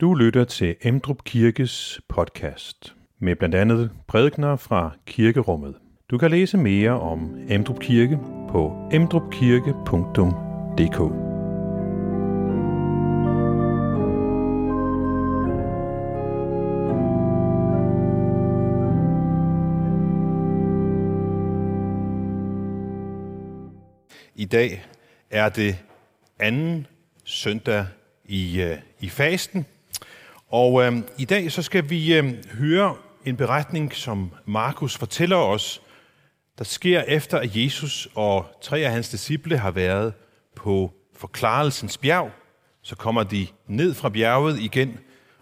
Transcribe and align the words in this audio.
Du 0.00 0.14
lytter 0.14 0.44
til 0.44 0.76
Emdrup 0.82 1.24
Kirkes 1.24 2.00
podcast 2.08 2.94
med 3.18 3.36
blandt 3.36 3.54
andet 3.54 3.90
prædikner 4.06 4.56
fra 4.56 4.90
kirkerummet. 5.06 5.74
Du 6.10 6.18
kan 6.18 6.30
læse 6.30 6.58
mere 6.58 7.00
om 7.00 7.36
Emdrup 7.48 7.80
Kirke 7.80 8.18
på 8.48 8.88
emdrupkirke.dk. 8.92 11.00
I 24.34 24.44
dag 24.44 24.84
er 25.30 25.48
det 25.48 25.76
anden 26.40 26.86
søndag 27.24 27.86
i, 28.24 28.62
øh, 28.62 28.78
i 29.00 29.08
fasten. 29.08 29.66
Og 30.56 30.84
øh, 30.84 30.98
i 31.18 31.24
dag 31.24 31.52
så 31.52 31.62
skal 31.62 31.90
vi 31.90 32.14
øh, 32.14 32.34
høre 32.52 32.96
en 33.24 33.36
beretning, 33.36 33.94
som 33.94 34.32
Markus 34.46 34.96
fortæller 34.96 35.36
os, 35.36 35.82
der 36.58 36.64
sker 36.64 37.02
efter, 37.02 37.38
at 37.38 37.56
Jesus 37.56 38.08
og 38.14 38.46
tre 38.62 38.78
af 38.78 38.92
hans 38.92 39.08
disciple 39.08 39.58
har 39.58 39.70
været 39.70 40.14
på 40.54 40.92
forklarelsens 41.14 41.98
bjerg. 41.98 42.30
Så 42.82 42.96
kommer 42.96 43.22
de 43.22 43.46
ned 43.66 43.94
fra 43.94 44.08
bjerget 44.08 44.60
igen, 44.60 44.98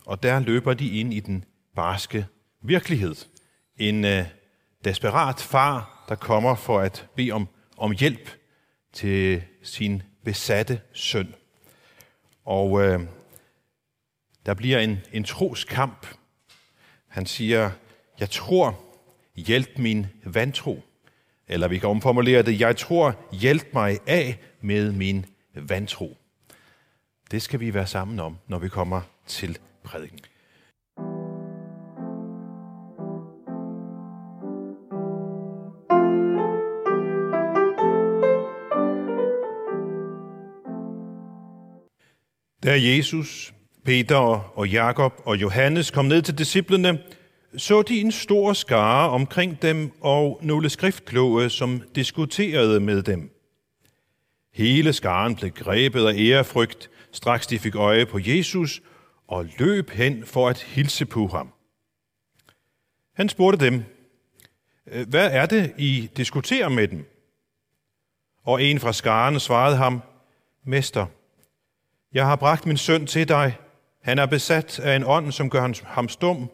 og 0.06 0.22
der 0.22 0.40
løber 0.40 0.74
de 0.74 0.98
ind 0.98 1.14
i 1.14 1.20
den 1.20 1.44
barske 1.76 2.26
virkelighed. 2.62 3.14
En 3.76 4.04
øh, 4.04 4.24
desperat 4.84 5.40
far, 5.40 6.04
der 6.08 6.14
kommer 6.14 6.54
for 6.54 6.80
at 6.80 7.06
bede 7.16 7.32
om, 7.32 7.48
om 7.76 7.92
hjælp 7.92 8.30
til 8.92 9.42
sin 9.62 10.02
besatte 10.24 10.80
søn. 10.92 11.34
Og 12.44 12.84
øh, 12.84 13.00
der 14.46 14.54
bliver 14.54 14.78
en, 14.78 14.98
en 15.12 15.24
troskamp. 15.24 16.06
Han 17.08 17.26
siger, 17.26 17.70
jeg 18.20 18.30
tror, 18.30 18.80
hjælp 19.36 19.78
min 19.78 20.06
vantro. 20.24 20.82
Eller 21.48 21.68
vi 21.68 21.78
kan 21.78 21.88
omformulere 21.88 22.42
det, 22.42 22.60
jeg 22.60 22.76
tror, 22.76 23.16
hjælp 23.32 23.66
mig 23.72 23.98
af 24.06 24.38
med 24.60 24.92
min 24.92 25.26
vantro. 25.54 26.16
Det 27.30 27.42
skal 27.42 27.60
vi 27.60 27.74
være 27.74 27.86
sammen 27.86 28.20
om, 28.20 28.38
når 28.48 28.58
vi 28.58 28.68
kommer 28.68 29.00
til 29.26 29.58
prædiken. 29.84 30.20
Da 42.62 42.80
Jesus, 42.80 43.53
Peter 43.84 44.58
og 44.58 44.68
Jakob 44.68 45.12
og 45.24 45.36
Johannes 45.36 45.90
kom 45.90 46.04
ned 46.04 46.22
til 46.22 46.38
disciplene, 46.38 46.98
så 47.56 47.82
de 47.82 48.00
en 48.00 48.12
stor 48.12 48.52
skare 48.52 49.10
omkring 49.10 49.62
dem 49.62 49.92
og 50.00 50.38
nogle 50.42 50.70
skriftkloge, 50.70 51.50
som 51.50 51.82
diskuterede 51.94 52.80
med 52.80 53.02
dem. 53.02 53.30
Hele 54.54 54.92
skaren 54.92 55.36
blev 55.36 55.50
grebet 55.50 56.06
af 56.06 56.14
ærefrygt, 56.16 56.90
straks 57.12 57.46
de 57.46 57.58
fik 57.58 57.74
øje 57.74 58.06
på 58.06 58.18
Jesus 58.22 58.82
og 59.28 59.46
løb 59.58 59.90
hen 59.90 60.26
for 60.26 60.48
at 60.48 60.62
hilse 60.62 61.06
på 61.06 61.26
ham. 61.26 61.52
Han 63.14 63.28
spurgte 63.28 63.64
dem, 63.64 63.84
hvad 65.08 65.30
er 65.32 65.46
det, 65.46 65.74
I 65.78 66.10
diskuterer 66.16 66.68
med 66.68 66.88
dem? 66.88 67.04
Og 68.44 68.62
en 68.62 68.80
fra 68.80 68.92
skaren 68.92 69.40
svarede 69.40 69.76
ham, 69.76 70.02
Mester, 70.66 71.06
jeg 72.12 72.26
har 72.26 72.36
bragt 72.36 72.66
min 72.66 72.76
søn 72.76 73.06
til 73.06 73.28
dig. 73.28 73.56
Han 74.04 74.18
er 74.18 74.26
besat 74.26 74.80
af 74.80 74.96
en 74.96 75.04
ånd, 75.06 75.32
som 75.32 75.50
gør 75.50 75.84
ham 75.84 76.08
stum. 76.08 76.50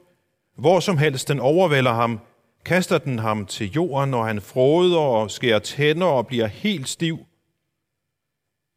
Hvor 0.59 0.81
som 0.81 0.99
helst 0.99 1.29
den 1.29 1.41
overvælder 1.41 1.93
ham, 1.93 2.21
kaster 2.65 2.99
den 2.99 3.19
ham 3.19 3.47
til 3.47 3.73
jorden, 3.73 4.15
og 4.15 4.27
han 4.27 4.41
froder 4.41 4.99
og 4.99 5.31
skærer 5.31 5.59
tænder 5.59 6.07
og 6.07 6.27
bliver 6.27 6.47
helt 6.47 6.89
stiv. 6.89 7.19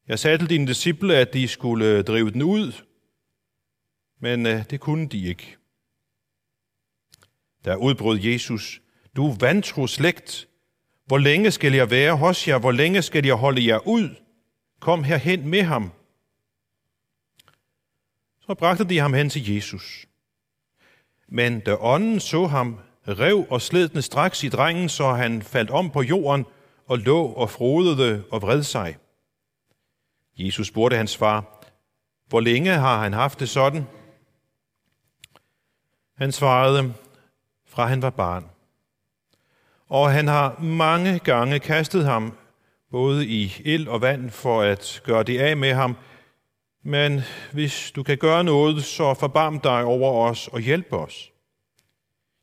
Jeg 0.07 0.19
sagde 0.19 0.37
til 0.37 0.49
dine 0.49 0.67
disciple, 0.67 1.15
at 1.15 1.33
de 1.33 1.47
skulle 1.47 2.03
drive 2.03 2.31
den 2.31 2.41
ud, 2.41 2.71
men 4.21 4.45
øh, 4.45 4.63
det 4.69 4.79
kunne 4.79 5.07
de 5.07 5.27
ikke. 5.27 5.57
Der 7.65 7.75
udbrød 7.75 8.19
Jesus, 8.19 8.81
du 9.15 9.31
vantro 9.31 9.87
slægt, 9.87 10.47
hvor 11.05 11.17
længe 11.17 11.51
skal 11.51 11.73
jeg 11.73 11.89
være 11.89 12.15
hos 12.17 12.47
jer, 12.47 12.59
hvor 12.59 12.71
længe 12.71 13.01
skal 13.01 13.25
jeg 13.25 13.35
holde 13.35 13.67
jer 13.67 13.87
ud? 13.87 14.09
Kom 14.79 15.03
herhen 15.03 15.47
med 15.47 15.63
ham. 15.63 15.91
Så 18.47 18.53
bragte 18.53 18.83
de 18.83 18.99
ham 18.99 19.13
hen 19.13 19.29
til 19.29 19.55
Jesus. 19.55 20.05
Men 21.27 21.59
da 21.59 21.75
ånden 21.79 22.19
så 22.19 22.45
ham, 22.45 22.79
rev 23.07 23.45
og 23.49 23.61
sled 23.61 23.89
den 23.89 24.01
straks 24.01 24.43
i 24.43 24.49
drengen, 24.49 24.89
så 24.89 25.13
han 25.13 25.41
faldt 25.41 25.69
om 25.69 25.89
på 25.89 26.01
jorden 26.01 26.45
og 26.87 26.97
lå 26.97 27.25
og 27.25 27.49
frodede 27.49 28.23
og 28.31 28.41
vred 28.41 28.63
sig. 28.63 28.97
Jesus 30.37 30.67
spurgte 30.67 30.97
hans 30.97 31.17
far, 31.17 31.65
hvor 32.27 32.39
længe 32.39 32.71
har 32.71 32.99
han 33.03 33.13
haft 33.13 33.39
det 33.39 33.49
sådan? 33.49 33.87
Han 36.17 36.31
svarede, 36.31 36.93
fra 37.67 37.87
han 37.87 38.01
var 38.01 38.09
barn. 38.09 38.45
Og 39.89 40.11
han 40.11 40.27
har 40.27 40.59
mange 40.59 41.19
gange 41.19 41.59
kastet 41.59 42.05
ham, 42.05 42.37
både 42.91 43.27
i 43.27 43.55
ild 43.65 43.87
og 43.87 44.01
vand, 44.01 44.29
for 44.29 44.61
at 44.61 45.01
gøre 45.05 45.23
det 45.23 45.39
af 45.39 45.57
med 45.57 45.73
ham, 45.73 45.97
men 46.83 47.21
hvis 47.51 47.91
du 47.95 48.03
kan 48.03 48.17
gøre 48.17 48.43
noget, 48.43 48.83
så 48.83 49.13
forbarm 49.13 49.59
dig 49.59 49.83
over 49.83 50.29
os 50.29 50.47
og 50.47 50.59
hjælp 50.59 50.93
os. 50.93 51.31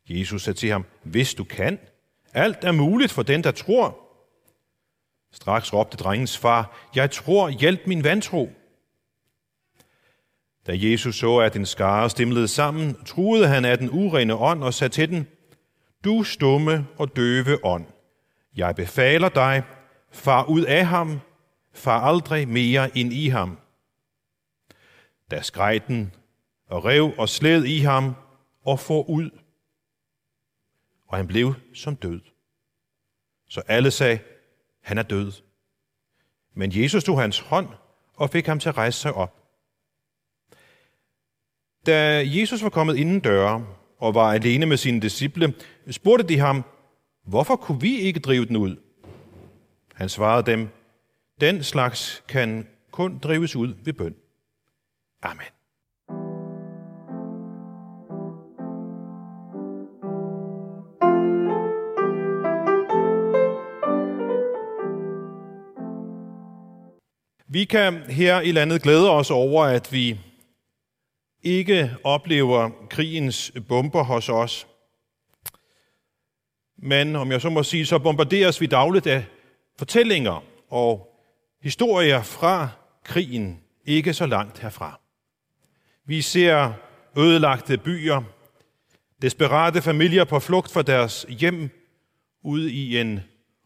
Jesus 0.09 0.43
sagde 0.43 0.59
til 0.59 0.69
ham, 0.69 0.85
hvis 1.03 1.33
du 1.33 1.43
kan. 1.43 1.79
Alt 2.33 2.63
er 2.63 2.71
muligt 2.71 3.11
for 3.11 3.23
den, 3.23 3.43
der 3.43 3.51
tror. 3.51 3.97
Straks 5.31 5.73
råbte 5.73 5.97
drengens 5.97 6.37
far, 6.37 6.89
jeg 6.95 7.11
tror, 7.11 7.49
hjælp 7.49 7.87
min 7.87 8.03
vantro. 8.03 8.49
Da 10.67 10.71
Jesus 10.75 11.15
så, 11.15 11.37
at 11.37 11.55
en 11.55 11.65
skare 11.65 12.09
stimlede 12.09 12.47
sammen, 12.47 12.95
truede 13.05 13.47
han 13.47 13.65
af 13.65 13.77
den 13.77 13.89
urene 13.89 14.35
ånd 14.35 14.63
og 14.63 14.73
sagde 14.73 14.93
til 14.93 15.09
den, 15.09 15.27
Du 16.03 16.23
stumme 16.23 16.87
og 16.97 17.15
døve 17.15 17.65
ånd, 17.65 17.85
jeg 18.55 18.75
befaler 18.75 19.29
dig, 19.29 19.63
far 20.11 20.43
ud 20.43 20.63
af 20.63 20.85
ham, 20.85 21.19
far 21.73 22.01
aldrig 22.01 22.47
mere 22.47 22.97
ind 22.97 23.13
i 23.13 23.27
ham. 23.27 23.57
Da 25.31 25.41
skreg 25.41 25.87
den 25.87 26.13
og 26.67 26.85
rev 26.85 27.13
og 27.17 27.29
sled 27.29 27.65
i 27.65 27.79
ham 27.79 28.15
og 28.63 28.79
for 28.79 29.09
ud. 29.09 29.29
Og 31.07 31.17
han 31.17 31.27
blev 31.27 31.53
som 31.73 31.95
død. 31.95 32.21
Så 33.49 33.61
alle 33.67 33.91
sagde, 33.91 34.19
han 34.81 34.97
er 34.97 35.03
død. 35.03 35.31
Men 36.53 36.71
Jesus 36.73 37.03
tog 37.03 37.21
hans 37.21 37.39
hånd 37.39 37.67
og 38.13 38.29
fik 38.29 38.47
ham 38.47 38.59
til 38.59 38.69
at 38.69 38.77
rejse 38.77 38.99
sig 38.99 39.13
op. 39.13 39.37
Da 41.85 42.23
Jesus 42.25 42.63
var 42.63 42.69
kommet 42.69 42.97
inden 42.97 43.19
døre 43.19 43.67
og 43.97 44.15
var 44.15 44.33
alene 44.33 44.65
med 44.65 44.77
sine 44.77 45.01
disciple, 45.01 45.53
spurgte 45.91 46.27
de 46.27 46.39
ham, 46.39 46.63
hvorfor 47.23 47.55
kunne 47.55 47.81
vi 47.81 47.99
ikke 47.99 48.19
drive 48.19 48.45
den 48.45 48.55
ud? 48.55 48.75
Han 49.93 50.09
svarede 50.09 50.51
dem, 50.51 50.69
den 51.41 51.63
slags 51.63 52.23
kan 52.27 52.67
kun 52.91 53.19
drives 53.19 53.55
ud 53.55 53.75
ved 53.83 53.93
bøn. 53.93 54.15
Amen. 55.21 55.45
Vi 67.47 67.65
kan 67.65 67.93
her 68.11 68.41
i 68.41 68.51
landet 68.51 68.81
glæde 68.81 69.09
os 69.11 69.31
over, 69.31 69.63
at 69.63 69.93
vi 69.93 70.19
ikke 71.43 71.95
oplever 72.03 72.69
krigens 72.89 73.51
bomber 73.67 74.03
hos 74.03 74.29
os. 74.29 74.67
Men 76.77 77.15
om 77.15 77.31
jeg 77.31 77.41
så 77.41 77.49
må 77.49 77.63
sige, 77.63 77.85
så 77.85 77.99
bombarderes 77.99 78.61
vi 78.61 78.65
dagligt 78.65 79.07
af 79.07 79.25
fortællinger 79.79 80.43
og 80.69 81.17
historier 81.61 82.21
fra 82.21 82.69
krigen, 83.03 83.61
ikke 83.85 84.13
så 84.13 84.25
langt 84.25 84.59
herfra. 84.59 85.00
Vi 86.05 86.21
ser 86.21 86.73
ødelagte 87.17 87.77
byer, 87.77 88.21
desperate 89.21 89.81
familier 89.81 90.23
på 90.23 90.39
flugt 90.39 90.71
fra 90.71 90.81
deres 90.81 91.25
hjem, 91.29 91.69
ude 92.43 92.71
i 92.71 92.97
en 92.97 93.19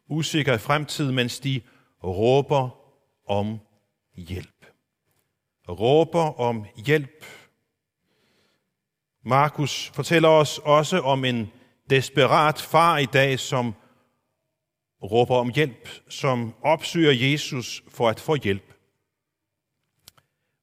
usikker 0.07 0.57
fremtid, 0.57 1.11
mens 1.11 1.39
de 1.39 1.61
råber 2.03 2.69
om 3.27 3.59
hjælp. 4.15 4.65
Råber 5.69 6.39
om 6.39 6.65
hjælp. 6.85 7.25
Markus 9.23 9.91
fortæller 9.93 10.29
os 10.29 10.57
også 10.57 10.99
om 10.99 11.25
en 11.25 11.51
desperat 11.89 12.61
far 12.61 12.97
i 12.97 13.05
dag, 13.05 13.39
som 13.39 13.75
råber 15.03 15.35
om 15.35 15.49
hjælp, 15.49 15.89
som 16.09 16.53
opsøger 16.61 17.11
Jesus 17.11 17.83
for 17.89 18.09
at 18.09 18.19
få 18.19 18.35
hjælp. 18.35 18.73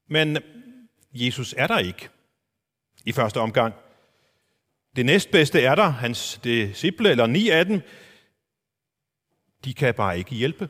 Men 0.09 0.39
Jesus 1.13 1.55
er 1.59 1.67
der 1.67 1.79
ikke. 1.79 2.09
i 3.05 3.13
første 3.13 3.41
omgang. 3.41 3.75
Det 4.97 5.07
næstbedste 5.07 5.61
er 5.61 5.75
der, 5.75 5.89
hans 5.89 6.41
disciple, 6.45 7.11
eller 7.11 7.27
ni 7.27 7.49
af 7.49 7.65
dem, 7.65 7.81
de 9.65 9.75
kan 9.75 9.95
bare 9.95 10.19
ikke 10.19 10.35
hjælpe. 10.35 10.69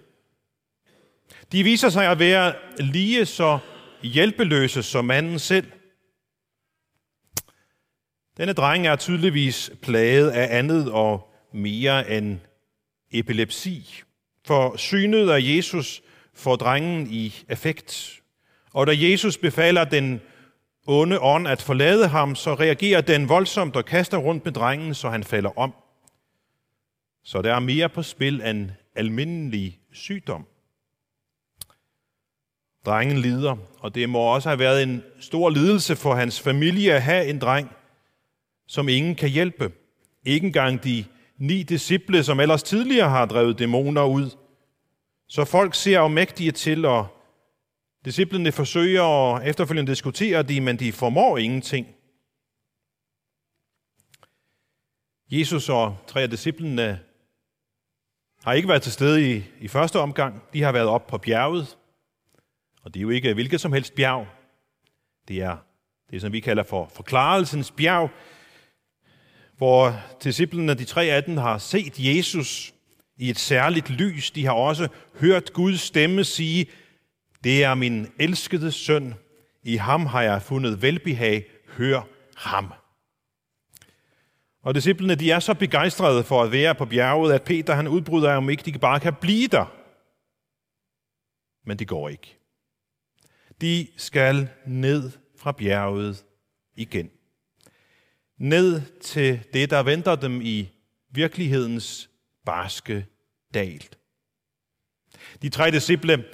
De 1.52 1.62
viser 1.62 1.88
sig 1.88 2.10
at 2.10 2.18
være 2.18 2.54
lige 2.78 3.26
så 3.26 3.58
hjælpeløse 4.02 4.82
som 4.82 5.04
manden 5.04 5.38
selv. 5.38 5.72
Denne 8.36 8.52
dreng 8.52 8.86
er 8.86 8.96
tydeligvis 8.96 9.70
plaget 9.82 10.30
af 10.30 10.58
andet 10.58 10.92
og 10.92 11.34
mere 11.52 12.10
end 12.10 12.38
epilepsi. 13.10 14.02
For 14.44 14.76
synet 14.76 15.30
af 15.30 15.40
Jesus 15.40 16.02
får 16.34 16.56
drengen 16.56 17.06
i 17.10 17.34
effekt. 17.48 18.20
Og 18.72 18.86
da 18.86 18.92
Jesus 18.96 19.38
befaler 19.38 19.84
den 19.84 20.20
onde 20.86 21.20
ånd 21.20 21.48
at 21.48 21.62
forlade 21.62 22.08
ham, 22.08 22.34
så 22.34 22.54
reagerer 22.54 23.00
den 23.00 23.28
voldsomt 23.28 23.76
og 23.76 23.84
kaster 23.84 24.18
rundt 24.18 24.44
med 24.44 24.52
drengen, 24.52 24.94
så 24.94 25.08
han 25.08 25.24
falder 25.24 25.58
om. 25.58 25.74
Så 27.24 27.42
der 27.42 27.54
er 27.54 27.60
mere 27.60 27.88
på 27.88 28.02
spil 28.02 28.40
end 28.40 28.70
almindelig 28.94 29.78
sygdom. 29.92 30.46
Drengen 32.86 33.18
lider, 33.18 33.56
og 33.80 33.94
det 33.94 34.08
må 34.08 34.18
også 34.18 34.48
have 34.48 34.58
været 34.58 34.82
en 34.82 35.02
stor 35.20 35.50
lidelse 35.50 35.96
for 35.96 36.14
hans 36.14 36.40
familie 36.40 36.94
at 36.94 37.02
have 37.02 37.26
en 37.26 37.38
dreng, 37.38 37.70
som 38.66 38.88
ingen 38.88 39.14
kan 39.14 39.28
hjælpe. 39.28 39.72
Ikke 40.24 40.46
engang 40.46 40.84
de 40.84 41.04
ni 41.38 41.62
disciple, 41.62 42.24
som 42.24 42.40
ellers 42.40 42.62
tidligere 42.62 43.08
har 43.08 43.26
drevet 43.26 43.58
dæmoner 43.58 44.04
ud. 44.04 44.30
Så 45.28 45.44
folk 45.44 45.74
ser 45.74 46.00
afmægtige 46.00 46.52
til, 46.52 46.84
og 46.84 47.21
disciplene 48.04 48.52
forsøger 48.52 49.02
og 49.02 49.46
efterfølgende 49.48 49.90
diskutere 49.90 50.42
de, 50.42 50.60
men 50.60 50.78
de 50.78 50.92
formår 50.92 51.38
ingenting. 51.38 51.86
Jesus 55.30 55.68
og 55.68 55.96
tre 56.06 56.22
af 56.22 56.30
disciplene 56.30 57.00
har 58.44 58.52
ikke 58.52 58.68
været 58.68 58.82
til 58.82 58.92
stede 58.92 59.36
i, 59.36 59.44
i 59.60 59.68
første 59.68 59.98
omgang. 60.00 60.42
De 60.52 60.62
har 60.62 60.72
været 60.72 60.86
op 60.86 61.06
på 61.06 61.18
bjerget, 61.18 61.78
og 62.82 62.94
det 62.94 63.00
er 63.00 63.02
jo 63.02 63.10
ikke 63.10 63.34
hvilket 63.34 63.60
som 63.60 63.72
helst 63.72 63.94
bjerg. 63.94 64.26
Det 65.28 65.42
er 65.42 65.56
det, 66.10 66.20
som 66.20 66.32
vi 66.32 66.40
kalder 66.40 66.62
for 66.62 66.90
forklarelsens 66.94 67.70
bjerg, 67.70 68.10
hvor 69.56 69.96
disciplene, 70.24 70.74
de 70.74 70.84
tre 70.84 71.04
af 71.04 71.24
dem, 71.24 71.36
har 71.36 71.58
set 71.58 71.92
Jesus 71.98 72.74
i 73.16 73.30
et 73.30 73.38
særligt 73.38 73.90
lys. 73.90 74.30
De 74.30 74.44
har 74.44 74.52
også 74.52 74.88
hørt 75.20 75.52
Guds 75.52 75.80
stemme 75.80 76.24
sige, 76.24 76.66
det 77.44 77.64
er 77.64 77.74
min 77.74 78.06
elskede 78.18 78.72
søn, 78.72 79.14
i 79.62 79.76
ham 79.76 80.06
har 80.06 80.22
jeg 80.22 80.42
fundet 80.42 80.82
velbehag, 80.82 81.46
hør 81.66 82.02
ham. 82.36 82.72
Og 84.62 84.74
disciplene, 84.74 85.14
de 85.14 85.30
er 85.30 85.40
så 85.40 85.54
begejstrede 85.54 86.24
for 86.24 86.42
at 86.42 86.52
være 86.52 86.74
på 86.74 86.84
bjerget, 86.84 87.34
at 87.34 87.42
Peter 87.42 87.74
han 87.74 87.88
udbryder, 87.88 88.34
om 88.34 88.50
ikke 88.50 88.62
de 88.62 88.78
bare 88.78 89.00
kan 89.00 89.14
blive 89.20 89.48
der. 89.48 89.76
Men 91.66 91.78
det 91.78 91.88
går 91.88 92.08
ikke. 92.08 92.38
De 93.60 93.88
skal 93.96 94.48
ned 94.66 95.10
fra 95.38 95.52
bjerget 95.52 96.24
igen. 96.76 97.10
Ned 98.38 99.00
til 99.00 99.40
det, 99.52 99.70
der 99.70 99.82
venter 99.82 100.14
dem 100.14 100.40
i 100.42 100.68
virkelighedens 101.10 102.10
barske 102.44 103.06
dal. 103.54 103.82
De 105.42 105.48
tre 105.48 105.70
disciple 105.70 106.24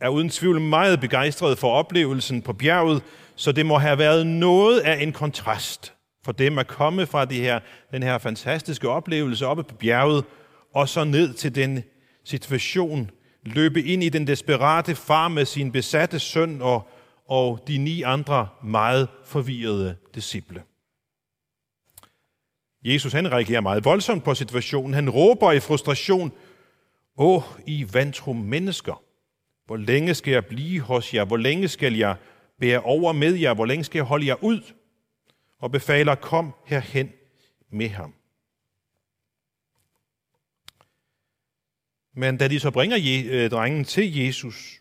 er 0.00 0.08
uden 0.08 0.28
tvivl 0.28 0.60
meget 0.60 1.00
begejstret 1.00 1.58
for 1.58 1.70
oplevelsen 1.70 2.42
på 2.42 2.52
bjerget, 2.52 3.02
så 3.36 3.52
det 3.52 3.66
må 3.66 3.78
have 3.78 3.98
været 3.98 4.26
noget 4.26 4.80
af 4.80 5.02
en 5.02 5.12
kontrast 5.12 5.94
for 6.24 6.32
dem 6.32 6.58
at 6.58 6.66
komme 6.66 7.06
fra 7.06 7.24
det 7.24 7.36
her, 7.36 7.60
den 7.90 8.02
her 8.02 8.18
fantastiske 8.18 8.88
oplevelse 8.88 9.46
oppe 9.46 9.64
på 9.64 9.74
bjerget, 9.74 10.24
og 10.74 10.88
så 10.88 11.04
ned 11.04 11.34
til 11.34 11.54
den 11.54 11.84
situation, 12.24 13.10
løbe 13.42 13.82
ind 13.82 14.02
i 14.02 14.08
den 14.08 14.26
desperate 14.26 14.94
far 14.94 15.28
med 15.28 15.44
sin 15.44 15.72
besatte 15.72 16.18
søn 16.18 16.62
og, 16.62 16.88
og 17.28 17.64
de 17.68 17.78
ni 17.78 18.02
andre 18.02 18.48
meget 18.64 19.08
forvirrede 19.24 19.96
disciple. 20.14 20.62
Jesus 22.84 23.12
han 23.12 23.32
reagerer 23.32 23.60
meget 23.60 23.84
voldsomt 23.84 24.24
på 24.24 24.34
situationen. 24.34 24.94
Han 24.94 25.10
råber 25.10 25.52
i 25.52 25.60
frustration, 25.60 26.32
Åh, 27.18 27.42
I 27.66 27.86
vantro 27.92 28.32
mennesker, 28.32 29.02
hvor 29.68 29.76
længe 29.76 30.14
skal 30.14 30.32
jeg 30.32 30.46
blive 30.46 30.80
hos 30.80 31.14
jer? 31.14 31.24
Hvor 31.24 31.36
længe 31.36 31.68
skal 31.68 31.96
jeg 31.96 32.16
bære 32.60 32.80
over 32.80 33.12
med 33.12 33.34
jer? 33.34 33.54
Hvor 33.54 33.66
længe 33.66 33.84
skal 33.84 33.98
jeg 33.98 34.04
holde 34.04 34.26
jer 34.26 34.44
ud? 34.44 34.60
Og 35.58 35.70
befaler, 35.70 36.14
kom 36.14 36.54
herhen 36.64 37.12
med 37.70 37.88
ham. 37.88 38.14
Men 42.14 42.36
da 42.36 42.48
de 42.48 42.60
så 42.60 42.70
bringer 42.70 42.98
øh, 43.30 43.50
drengen 43.50 43.84
til 43.84 44.16
Jesus, 44.16 44.80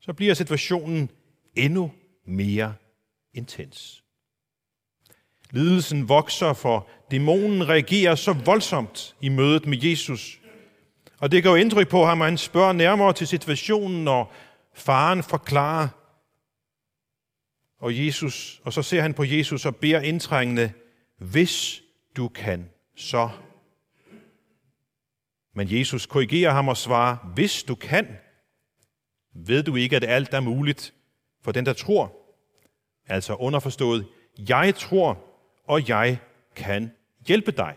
så 0.00 0.12
bliver 0.12 0.34
situationen 0.34 1.10
endnu 1.54 1.92
mere 2.24 2.74
intens. 3.34 4.04
Lidelsen 5.50 6.08
vokser, 6.08 6.52
for 6.52 6.88
dæmonen 7.10 7.68
reagerer 7.68 8.14
så 8.14 8.32
voldsomt 8.32 9.16
i 9.20 9.28
mødet 9.28 9.66
med 9.66 9.78
Jesus. 9.82 10.39
Og 11.20 11.32
det 11.32 11.42
gør 11.42 11.54
indtryk 11.54 11.88
på 11.88 12.04
ham, 12.04 12.20
og 12.20 12.26
han 12.26 12.38
spørger 12.38 12.72
nærmere 12.72 13.12
til 13.12 13.26
situationen, 13.26 14.08
og 14.08 14.32
faren 14.74 15.22
forklarer. 15.22 15.88
Og, 17.80 18.06
Jesus, 18.06 18.60
og 18.64 18.72
så 18.72 18.82
ser 18.82 19.02
han 19.02 19.14
på 19.14 19.24
Jesus 19.24 19.66
og 19.66 19.76
beder 19.76 20.00
indtrængende, 20.00 20.72
hvis 21.18 21.82
du 22.16 22.28
kan, 22.28 22.70
så 22.96 23.28
men 25.54 25.68
Jesus 25.70 26.06
korrigerer 26.06 26.52
ham 26.52 26.68
og 26.68 26.76
svarer, 26.76 27.16
hvis 27.34 27.62
du 27.62 27.74
kan, 27.74 28.08
ved 29.34 29.62
du 29.62 29.76
ikke, 29.76 29.96
at 29.96 30.04
alt 30.04 30.34
er 30.34 30.40
muligt 30.40 30.94
for 31.42 31.52
den, 31.52 31.66
der 31.66 31.72
tror. 31.72 32.12
Altså 33.06 33.34
underforstået, 33.34 34.06
jeg 34.48 34.74
tror, 34.74 35.18
og 35.66 35.88
jeg 35.88 36.18
kan 36.56 36.90
hjælpe 37.26 37.52
dig. 37.52 37.74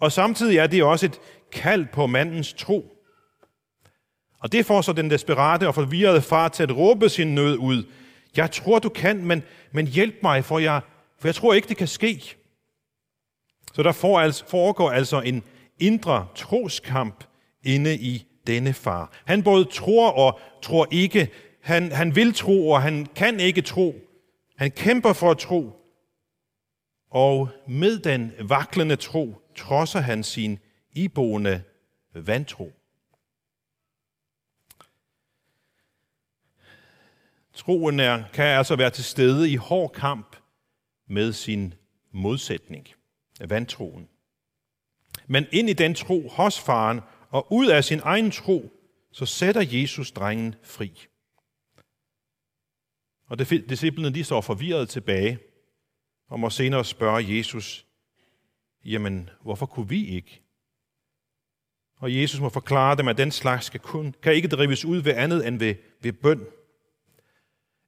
Og 0.00 0.12
samtidig 0.12 0.58
er 0.58 0.66
det 0.66 0.82
også 0.82 1.06
et 1.06 1.20
kald 1.52 1.86
på 1.92 2.06
mandens 2.06 2.52
tro. 2.52 2.92
Og 4.38 4.52
det 4.52 4.66
får 4.66 4.80
så 4.80 4.92
den 4.92 5.10
desperate 5.10 5.68
og 5.68 5.74
forvirrede 5.74 6.22
far 6.22 6.48
til 6.48 6.62
at 6.62 6.76
råbe 6.76 7.08
sin 7.08 7.34
nød 7.34 7.56
ud. 7.56 7.84
Jeg 8.36 8.50
tror, 8.50 8.78
du 8.78 8.88
kan, 8.88 9.24
men, 9.24 9.42
men 9.72 9.86
hjælp 9.86 10.14
mig, 10.22 10.44
for 10.44 10.58
jeg, 10.58 10.80
for 11.18 11.28
jeg 11.28 11.34
tror 11.34 11.54
ikke, 11.54 11.68
det 11.68 11.76
kan 11.76 11.88
ske. 11.88 12.36
Så 13.74 13.82
der 13.82 13.92
foregår 14.48 14.90
altså 14.90 15.20
en 15.20 15.42
indre 15.78 16.26
troskamp 16.34 17.24
inde 17.64 17.94
i 17.94 18.26
denne 18.46 18.72
far. 18.72 19.12
Han 19.24 19.42
både 19.42 19.64
tror 19.64 20.10
og 20.10 20.40
tror 20.62 20.88
ikke. 20.90 21.28
Han, 21.62 21.92
han 21.92 22.16
vil 22.16 22.34
tro, 22.34 22.70
og 22.70 22.82
han 22.82 23.06
kan 23.14 23.40
ikke 23.40 23.62
tro. 23.62 23.94
Han 24.56 24.70
kæmper 24.70 25.12
for 25.12 25.30
at 25.30 25.38
tro. 25.38 25.72
Og 27.10 27.48
med 27.68 27.98
den 27.98 28.32
vaklende 28.40 28.96
tro 28.96 29.34
trodser 29.56 30.00
han 30.00 30.22
sin 30.22 30.58
iboende 30.96 31.62
vantro. 32.14 32.72
Troen 37.54 38.00
er, 38.00 38.24
kan 38.32 38.44
altså 38.44 38.76
være 38.76 38.90
til 38.90 39.04
stede 39.04 39.50
i 39.50 39.56
hård 39.56 39.92
kamp 39.92 40.36
med 41.06 41.32
sin 41.32 41.74
modsætning, 42.12 42.88
vantroen 43.40 44.08
men 45.26 45.46
ind 45.52 45.70
i 45.70 45.72
den 45.72 45.94
tro 45.94 46.28
hos 46.28 46.60
faren, 46.60 47.00
og 47.30 47.52
ud 47.52 47.66
af 47.66 47.84
sin 47.84 48.00
egen 48.02 48.30
tro, 48.30 48.72
så 49.12 49.26
sætter 49.26 49.64
Jesus 49.66 50.12
drengen 50.12 50.54
fri. 50.62 51.06
Og 53.26 53.38
disciplene 53.38 54.14
de 54.14 54.24
står 54.24 54.40
forvirret 54.40 54.88
tilbage, 54.88 55.38
og 56.28 56.40
må 56.40 56.50
senere 56.50 56.84
spørge 56.84 57.36
Jesus, 57.36 57.86
jamen, 58.84 59.30
hvorfor 59.42 59.66
kunne 59.66 59.88
vi 59.88 60.06
ikke? 60.06 60.42
Og 62.00 62.16
Jesus 62.16 62.40
må 62.40 62.48
forklare 62.48 62.96
dem, 62.96 63.08
at 63.08 63.18
den 63.18 63.30
slags 63.30 63.66
skal 63.66 63.80
kun, 63.80 64.14
kan 64.22 64.34
ikke 64.34 64.48
drives 64.48 64.84
ud 64.84 64.98
ved 64.98 65.14
andet 65.14 65.46
end 65.46 65.58
ved, 65.58 65.74
ved 66.02 66.12
bøn. 66.12 66.40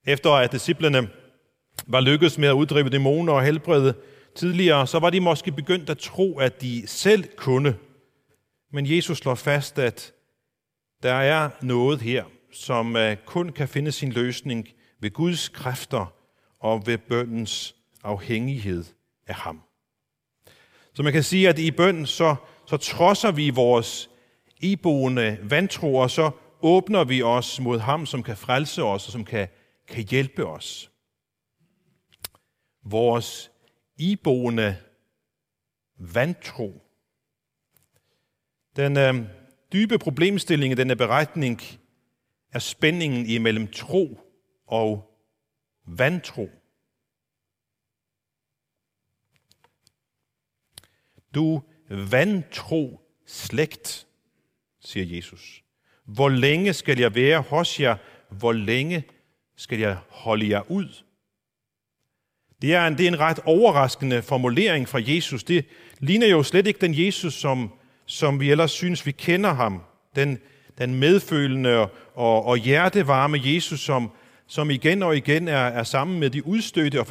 Efter 0.06 0.30
at 0.30 0.52
disciplene 0.52 1.08
var 1.86 2.00
lykkedes 2.00 2.38
med 2.38 2.48
at 2.48 2.52
uddrive 2.52 2.88
dæmoner 2.88 3.32
og 3.32 3.44
helbrede 3.44 3.94
tidligere, 4.34 4.86
så 4.86 4.98
var 4.98 5.10
de 5.10 5.20
måske 5.20 5.52
begyndt 5.52 5.90
at 5.90 5.98
tro, 5.98 6.38
at 6.38 6.60
de 6.62 6.86
selv 6.86 7.24
kunne. 7.36 7.76
Men 8.72 8.96
Jesus 8.96 9.18
slår 9.18 9.34
fast, 9.34 9.78
at 9.78 10.12
der 11.02 11.12
er 11.12 11.50
noget 11.62 12.00
her, 12.00 12.24
som 12.52 12.96
øh, 12.96 13.16
kun 13.26 13.48
kan 13.48 13.68
finde 13.68 13.92
sin 13.92 14.12
løsning 14.12 14.68
ved 15.00 15.10
Guds 15.10 15.48
kræfter 15.48 16.12
og 16.60 16.86
ved 16.86 16.98
bøndens 16.98 17.74
afhængighed 18.04 18.84
af 19.26 19.34
ham. 19.34 19.62
Så 20.94 21.02
man 21.02 21.12
kan 21.12 21.22
sige, 21.22 21.48
at 21.48 21.58
i 21.58 21.70
bønden 21.70 22.06
så, 22.06 22.36
så 22.68 22.76
trodser 22.76 23.32
vi 23.32 23.50
vores 23.50 24.10
iboende 24.60 25.38
vantro, 25.42 25.94
og 25.94 26.10
så 26.10 26.30
åbner 26.60 27.04
vi 27.04 27.22
os 27.22 27.60
mod 27.60 27.78
ham, 27.78 28.06
som 28.06 28.22
kan 28.22 28.36
frelse 28.36 28.82
os 28.82 29.06
og 29.06 29.12
som 29.12 29.24
kan, 29.24 29.48
kan 29.86 30.04
hjælpe 30.04 30.46
os. 30.46 30.90
vores 32.84 33.50
iboende 33.98 34.76
vantro. 35.98 36.82
Den 38.76 38.96
øh, 38.96 39.14
dybe 39.72 39.98
problemstilling 39.98 40.72
i 40.72 40.76
denne 40.76 40.96
beretning 40.96 41.60
er 42.52 42.58
spændingen 42.58 43.26
imellem 43.26 43.68
tro 43.68 44.20
og 44.66 45.18
vantro. 45.86 46.48
Du 51.34 51.62
vantro 51.88 53.00
slægt, 53.26 54.06
siger 54.80 55.16
Jesus. 55.16 55.62
Hvor 56.04 56.28
længe 56.28 56.72
skal 56.72 56.98
jeg 56.98 57.14
være 57.14 57.40
hos 57.40 57.80
jer? 57.80 57.96
Hvor 58.30 58.52
længe 58.52 59.04
skal 59.56 59.78
jeg 59.78 59.96
holde 60.08 60.48
jer 60.48 60.70
ud? 60.70 60.88
Det 62.62 62.74
er, 62.74 62.86
en, 62.86 62.98
det 62.98 63.04
er 63.04 63.08
en 63.08 63.20
ret 63.20 63.38
overraskende 63.44 64.22
formulering 64.22 64.88
fra 64.88 65.00
Jesus. 65.02 65.44
Det 65.44 65.64
ligner 65.98 66.26
jo 66.26 66.42
slet 66.42 66.66
ikke 66.66 66.80
den 66.80 67.06
Jesus, 67.06 67.34
som, 67.34 67.72
som 68.06 68.40
vi 68.40 68.50
ellers 68.50 68.70
synes, 68.70 69.06
vi 69.06 69.12
kender 69.12 69.52
ham. 69.52 69.82
Den, 70.16 70.38
den 70.78 70.94
medfølende 70.94 71.88
og, 72.14 72.46
og 72.46 72.56
hjertevarme 72.56 73.40
Jesus, 73.44 73.80
som, 73.80 74.10
som 74.46 74.70
igen 74.70 75.02
og 75.02 75.16
igen 75.16 75.48
er, 75.48 75.56
er 75.56 75.82
sammen 75.82 76.20
med 76.20 76.30
de 76.30 76.46
udstødte 76.46 77.00
og 77.00 77.06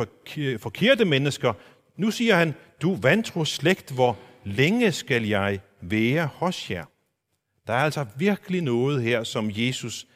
forkerte 0.59 1.05
mennesker. 1.05 1.53
Nu 1.97 2.11
siger 2.11 2.35
han, 2.35 2.53
du 2.81 2.95
vantro 2.95 3.45
slægt, 3.45 3.91
hvor 3.91 4.17
længe 4.47 4.91
skal 4.91 5.25
jeg 5.25 5.59
være 5.81 6.25
hos 6.25 6.71
jer? 6.71 6.85
Der 7.67 7.73
er 7.73 7.83
altså 7.83 8.05
virkelig 8.17 8.61
noget 8.61 9.03
her, 9.03 9.23
som 9.23 9.49
Jesus 9.51 10.07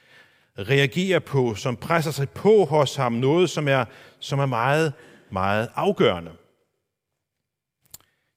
reagerer 0.58 1.20
på, 1.20 1.56
som 1.56 1.78
presser 1.78 2.12
sig 2.12 2.30
på 2.30 2.66
hos 2.66 2.96
ham, 2.96 3.14
noget, 3.14 3.50
som 3.50 3.68
er, 3.68 3.86
som 4.20 4.40
er 4.40 4.46
meget, 4.46 4.94
meget 5.32 5.72
afgørende. 5.76 6.32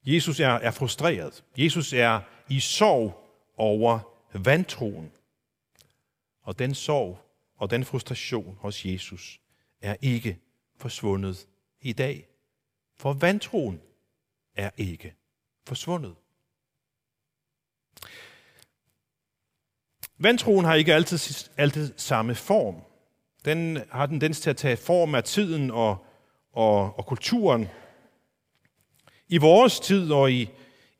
Jesus 0.05 0.39
er, 0.39 0.49
er 0.49 0.71
frustreret. 0.71 1.43
Jesus 1.57 1.93
er 1.93 2.21
i 2.49 2.59
sorg 2.59 3.29
over 3.57 3.99
vantroen. 4.33 5.11
Og 6.43 6.59
den 6.59 6.75
sorg 6.75 7.19
og 7.57 7.69
den 7.69 7.85
frustration 7.85 8.57
hos 8.61 8.85
Jesus 8.85 9.39
er 9.81 9.95
ikke 10.01 10.39
forsvundet 10.77 11.47
i 11.81 11.93
dag. 11.93 12.27
For 12.97 13.13
vantroen 13.13 13.81
er 14.55 14.69
ikke 14.77 15.15
forsvundet. 15.67 16.15
Vantroen 20.17 20.65
har 20.65 20.75
ikke 20.75 20.93
altid, 20.93 21.49
altid 21.57 21.93
samme 21.97 22.35
form. 22.35 22.75
Den 23.45 23.81
har 23.91 24.05
tendens 24.05 24.39
til 24.39 24.49
at 24.49 24.57
tage 24.57 24.77
form 24.77 25.15
af 25.15 25.23
tiden 25.23 25.71
og, 25.71 26.05
og, 26.53 26.99
og 26.99 27.05
kulturen. 27.05 27.67
I 29.27 29.37
vores 29.37 29.79
tid 29.79 30.11
og 30.11 30.31
i, 30.31 30.49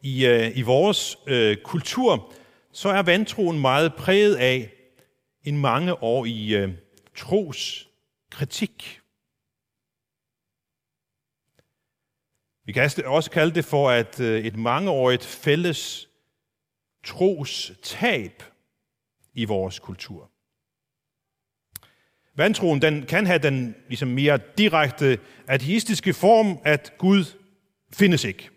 i, 0.02 0.26
øh, 0.26 0.58
i 0.58 0.62
vores 0.62 1.18
øh, 1.28 1.58
kultur, 1.58 2.34
så 2.72 2.90
er 2.90 3.02
vantroen 3.02 3.60
meget 3.60 3.96
præget 3.96 4.36
af 4.36 4.72
en 5.44 5.58
mange 5.58 6.04
år 6.04 6.26
i 6.26 6.56
øh, 6.56 6.74
tros 7.16 7.90
kritik. 8.30 9.02
Vi 12.66 12.72
kan 12.72 12.92
også 13.06 13.32
kalde 13.32 13.56
det 13.56 13.66
for 13.66 13.90
at 13.90 14.20
øh, 14.20 14.46
et 14.46 14.58
mangeårigt 14.58 15.26
fælles 15.26 16.10
tros 17.04 17.72
tab 17.84 18.44
i 19.34 19.46
vores 19.46 19.80
kultur. 19.80 20.32
Vantroen 22.36 22.82
den 22.82 23.06
kan 23.06 23.28
have 23.28 23.40
den 23.40 23.76
ligesom 23.88 24.08
mere 24.08 24.40
direkte 24.58 25.20
ateistiske 25.48 26.14
form, 26.14 26.60
at 26.64 26.94
Gud 26.98 27.26
findes 27.94 28.24
ikke. 28.24 28.50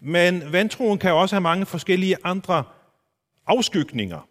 Men 0.00 0.52
vantroen 0.52 0.98
kan 0.98 1.12
også 1.12 1.34
have 1.34 1.40
mange 1.40 1.66
forskellige 1.66 2.16
andre 2.24 2.64
afskygninger, 3.46 4.28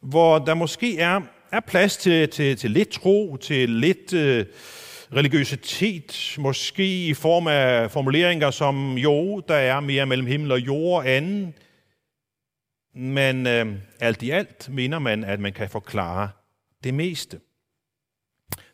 hvor 0.00 0.38
der 0.38 0.54
måske 0.54 0.98
er, 0.98 1.20
er 1.52 1.60
plads 1.60 1.96
til, 1.96 2.28
til, 2.28 2.56
til 2.56 2.70
lidt 2.70 2.88
tro, 2.88 3.36
til 3.36 3.70
lidt 3.70 4.12
øh, 4.12 4.46
religiøsitet, 5.16 6.36
måske 6.38 7.06
i 7.06 7.14
form 7.14 7.46
af 7.46 7.90
formuleringer 7.90 8.50
som, 8.50 8.98
jo, 8.98 9.40
der 9.40 9.54
er 9.54 9.80
mere 9.80 10.06
mellem 10.06 10.26
himmel 10.26 10.52
og 10.52 10.60
jord, 10.60 11.06
anden, 11.06 11.54
men 12.94 13.46
øh, 13.46 13.74
alt 14.00 14.22
i 14.22 14.30
alt 14.30 14.68
mener 14.68 14.98
man, 14.98 15.24
at 15.24 15.40
man 15.40 15.52
kan 15.52 15.70
forklare 15.70 16.28
det 16.84 16.94
meste. 16.94 17.40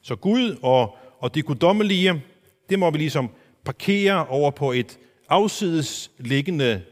Så 0.02 0.16
Gud 0.16 0.58
og, 0.62 0.96
og 1.18 1.34
det 1.34 1.44
guddommelige, 1.44 2.22
det 2.68 2.78
må 2.78 2.90
vi 2.90 2.98
ligesom 2.98 3.30
parkere 3.64 4.26
over 4.26 4.50
på 4.50 4.72
et 4.72 4.98
afsides 5.28 6.10
liggende 6.18 6.82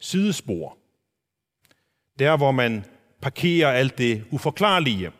sidespor. 0.00 0.78
Der, 2.18 2.36
hvor 2.36 2.52
man 2.52 2.84
parkerer 3.20 3.72
alt 3.72 3.98
det 3.98 4.24
uforklarlige. 4.30 5.12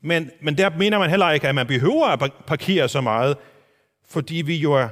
Men, 0.00 0.30
men 0.40 0.58
der 0.58 0.76
mener 0.76 0.98
man 0.98 1.10
heller 1.10 1.30
ikke, 1.30 1.48
at 1.48 1.54
man 1.54 1.66
behøver 1.66 2.06
at 2.06 2.32
parkere 2.46 2.88
så 2.88 3.00
meget, 3.00 3.36
fordi 4.04 4.34
vi 4.34 4.56
jo 4.56 4.88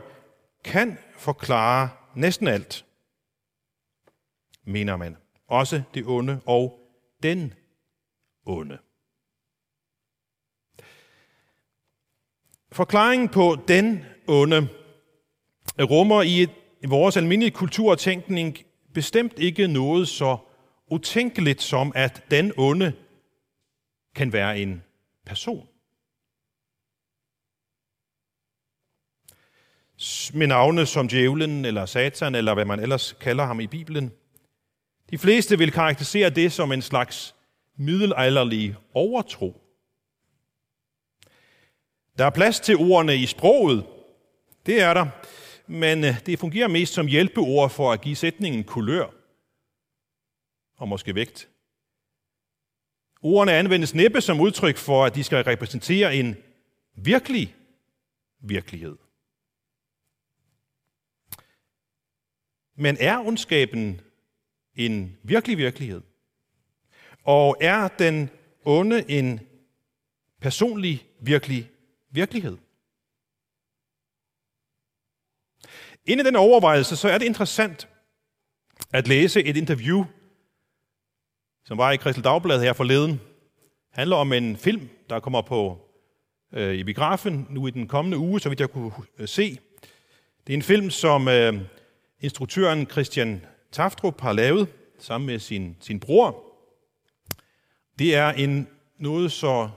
kan 0.64 0.98
forklare 1.16 1.88
næsten 2.14 2.48
alt, 2.48 2.84
mener 4.64 4.96
man 4.96 5.16
også 5.48 5.82
det 5.94 6.06
onde 6.06 6.40
og 6.46 6.80
den 7.22 7.54
onde. 8.46 8.78
Forklaringen 12.72 13.28
på 13.28 13.56
den 13.68 14.04
onde 14.28 14.68
rummer 15.80 16.22
i, 16.22 16.42
et, 16.42 16.50
i 16.82 16.86
vores 16.86 17.16
almindelige 17.16 17.50
kulturtænkning 17.50 18.58
bestemt 18.94 19.38
ikke 19.38 19.68
noget 19.68 20.08
så 20.08 20.36
utænkeligt 20.90 21.62
som, 21.62 21.92
at 21.94 22.24
den 22.30 22.52
onde 22.56 22.92
kan 24.14 24.32
være 24.32 24.58
en 24.58 24.82
person. 25.26 25.68
Med 30.34 30.46
navne 30.46 30.86
som 30.86 31.08
djævlen 31.08 31.64
eller 31.64 31.86
satan, 31.86 32.34
eller 32.34 32.54
hvad 32.54 32.64
man 32.64 32.80
ellers 32.80 33.12
kalder 33.12 33.44
ham 33.44 33.60
i 33.60 33.66
Bibelen– 33.66 34.12
de 35.10 35.18
fleste 35.18 35.58
vil 35.58 35.72
karakterisere 35.72 36.30
det 36.30 36.52
som 36.52 36.72
en 36.72 36.82
slags 36.82 37.34
middelalderlig 37.76 38.76
overtro. 38.94 39.62
Der 42.18 42.24
er 42.24 42.30
plads 42.30 42.60
til 42.60 42.76
ordene 42.76 43.16
i 43.16 43.26
sproget. 43.26 43.86
Det 44.66 44.80
er 44.80 44.94
der. 44.94 45.06
Men 45.66 46.04
øh, 46.04 46.26
det 46.26 46.38
fungerer 46.38 46.68
mest 46.68 46.94
som 46.94 47.06
hjælpeord 47.06 47.70
for 47.70 47.92
at 47.92 48.00
give 48.00 48.16
sætningen 48.16 48.64
kulør 48.64 49.06
og 50.76 50.88
måske 50.88 51.14
vægt. 51.14 51.48
Ordene 53.26 53.52
anvendes 53.52 53.94
næppe 53.94 54.20
som 54.20 54.40
udtryk 54.40 54.76
for, 54.76 55.04
at 55.04 55.14
de 55.14 55.24
skal 55.24 55.44
repræsentere 55.44 56.16
en 56.16 56.36
virkelig 56.94 57.54
virkelighed. 58.40 58.96
Men 62.76 62.96
er 63.00 63.18
ondskaben 63.18 64.00
en 64.74 65.18
virkelig 65.22 65.58
virkelighed? 65.58 66.00
Og 67.24 67.56
er 67.60 67.88
den 67.88 68.30
onde 68.64 69.10
en 69.10 69.40
personlig, 70.40 71.06
virkelig 71.20 71.70
virkelighed? 72.10 72.58
Inden 76.06 76.26
den 76.26 76.36
overvejelse, 76.36 76.96
så 76.96 77.08
er 77.08 77.18
det 77.18 77.26
interessant 77.26 77.88
at 78.92 79.08
læse 79.08 79.44
et 79.44 79.56
interview, 79.56 80.04
som 81.66 81.78
var 81.78 81.92
i 81.92 81.96
Kristel 81.96 82.24
Dagblad 82.24 82.62
her 82.62 82.72
forleden. 82.72 83.10
Det 83.10 83.20
handler 83.92 84.16
om 84.16 84.32
en 84.32 84.56
film, 84.56 84.88
der 85.10 85.20
kommer 85.20 85.42
på 85.42 85.88
øh, 86.52 86.74
i 86.74 86.84
biografen 86.84 87.46
nu 87.50 87.66
i 87.66 87.70
den 87.70 87.88
kommende 87.88 88.18
uge, 88.18 88.40
så 88.40 88.48
vidt 88.48 88.60
jeg 88.60 88.70
kunne 88.70 88.92
øh, 89.18 89.28
se. 89.28 89.58
Det 90.46 90.52
er 90.52 90.56
en 90.56 90.62
film, 90.62 90.90
som 90.90 91.28
øh, 91.28 91.60
instruktøren 92.20 92.86
Christian 92.86 93.46
Taftrup 93.72 94.20
har 94.20 94.32
lavet 94.32 94.68
sammen 94.98 95.26
med 95.26 95.38
sin, 95.38 95.76
sin 95.80 96.00
bror, 96.00 96.44
det 97.98 98.14
er 98.14 98.30
en 98.30 98.68
noget 98.98 99.32
så 99.32 99.70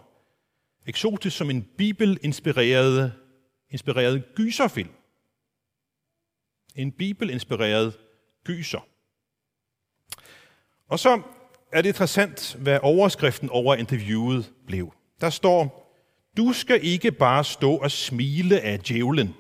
eksotisk 0.86 1.38
som 1.38 1.50
en 1.50 1.64
bibelinspireret 1.78 3.14
inspireret 3.70 4.24
gyserfilm. 4.36 4.90
En 6.76 6.92
bibelinspireret 6.92 7.98
gyser. 8.44 8.88
Og 10.88 11.00
så 11.00 11.22
er 11.72 11.82
det 11.82 11.90
interessant, 11.90 12.58
hvad 12.60 12.80
overskriften 12.82 13.50
over 13.50 13.76
interviewet 13.76 14.52
blev. 14.66 14.94
Der 15.22 15.30
står, 15.30 15.94
du 16.38 16.54
skal 16.54 16.80
ikke 16.84 17.12
bare 17.12 17.44
stå 17.44 17.76
og 17.76 17.92
smile 17.92 18.62
af 18.62 18.80
djævlen. 18.80 19.36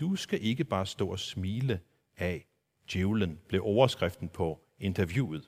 Du 0.00 0.16
skal 0.16 0.38
ikke 0.42 0.64
bare 0.64 0.86
stå 0.86 1.08
og 1.08 1.18
smile 1.18 1.80
af 2.18 2.46
djævlen, 2.92 3.38
blev 3.48 3.62
overskriften 3.64 4.28
på 4.28 4.60
interviewet. 4.80 5.42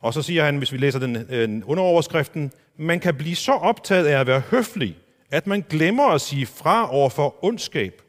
Og 0.00 0.14
så 0.14 0.22
siger 0.22 0.44
han, 0.44 0.58
hvis 0.58 0.72
vi 0.72 0.78
læser 0.78 0.98
den 0.98 1.16
øh, 1.16 1.62
underoverskriften, 1.64 2.52
man 2.76 3.00
kan 3.00 3.14
blive 3.14 3.36
så 3.36 3.52
optaget 3.52 4.06
af 4.06 4.20
at 4.20 4.26
være 4.26 4.40
høflig, 4.40 4.96
at 5.30 5.46
man 5.46 5.64
glemmer 5.68 6.06
at 6.06 6.20
sige 6.20 6.46
fra 6.46 6.94
over 6.94 7.08
for 7.08 7.44
ondskab, 7.44 8.02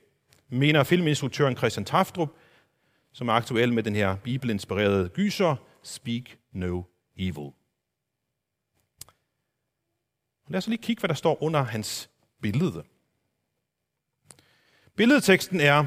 mener 0.50 0.84
filminstruktøren 0.84 1.58
Christian 1.58 1.86
Taftrup, 1.86 2.30
som 3.14 3.28
er 3.28 3.34
aktuel 3.34 3.74
med 3.74 3.84
den 3.84 3.96
her 3.96 4.16
bibelinspirerede 4.16 5.10
gyser, 5.10 5.56
Speak 5.84 6.38
No 6.52 6.84
Evil. 7.18 7.52
Lad 10.48 10.58
os 10.58 10.68
lige 10.68 10.82
kigge, 10.82 11.00
hvad 11.00 11.08
der 11.08 11.16
står 11.16 11.44
under 11.44 11.64
hans 11.64 12.10
billede. 12.42 12.84
Billedteksten 14.96 15.60
er, 15.60 15.86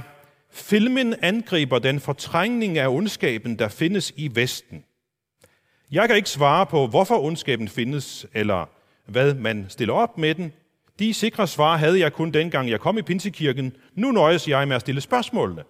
filmen 0.51 1.15
angriber 1.23 1.79
den 1.79 2.01
fortrængning 2.01 2.79
af 2.79 2.89
ondskaben, 2.89 3.59
der 3.59 3.69
findes 3.69 4.13
i 4.17 4.35
Vesten. 4.35 4.85
Jeg 5.91 6.09
kan 6.09 6.17
ikke 6.17 6.31
svare 6.31 6.67
på, 6.67 6.87
hvorfor 6.87 7.19
ondskaben 7.19 7.69
findes, 7.69 8.27
eller 8.33 8.67
hvad 9.07 9.35
man 9.35 9.67
stiller 9.69 9.95
op 9.95 10.19
med 10.19 10.35
den. 10.35 10.53
De 10.99 11.15
sikre 11.15 11.47
svar 11.47 11.77
havde 11.77 12.01
jeg 12.01 12.13
kun 12.13 12.31
dengang 12.31 12.71
jeg 12.71 12.81
kom 12.81 12.99
i 12.99 13.03
Pinsekirken. 13.03 13.77
Nu 13.95 14.13
nøjes 14.13 14.49
jeg 14.49 14.69
med 14.69 14.77
at 14.77 14.81
stille 14.81 15.01
spørgsmålene, 15.01 15.65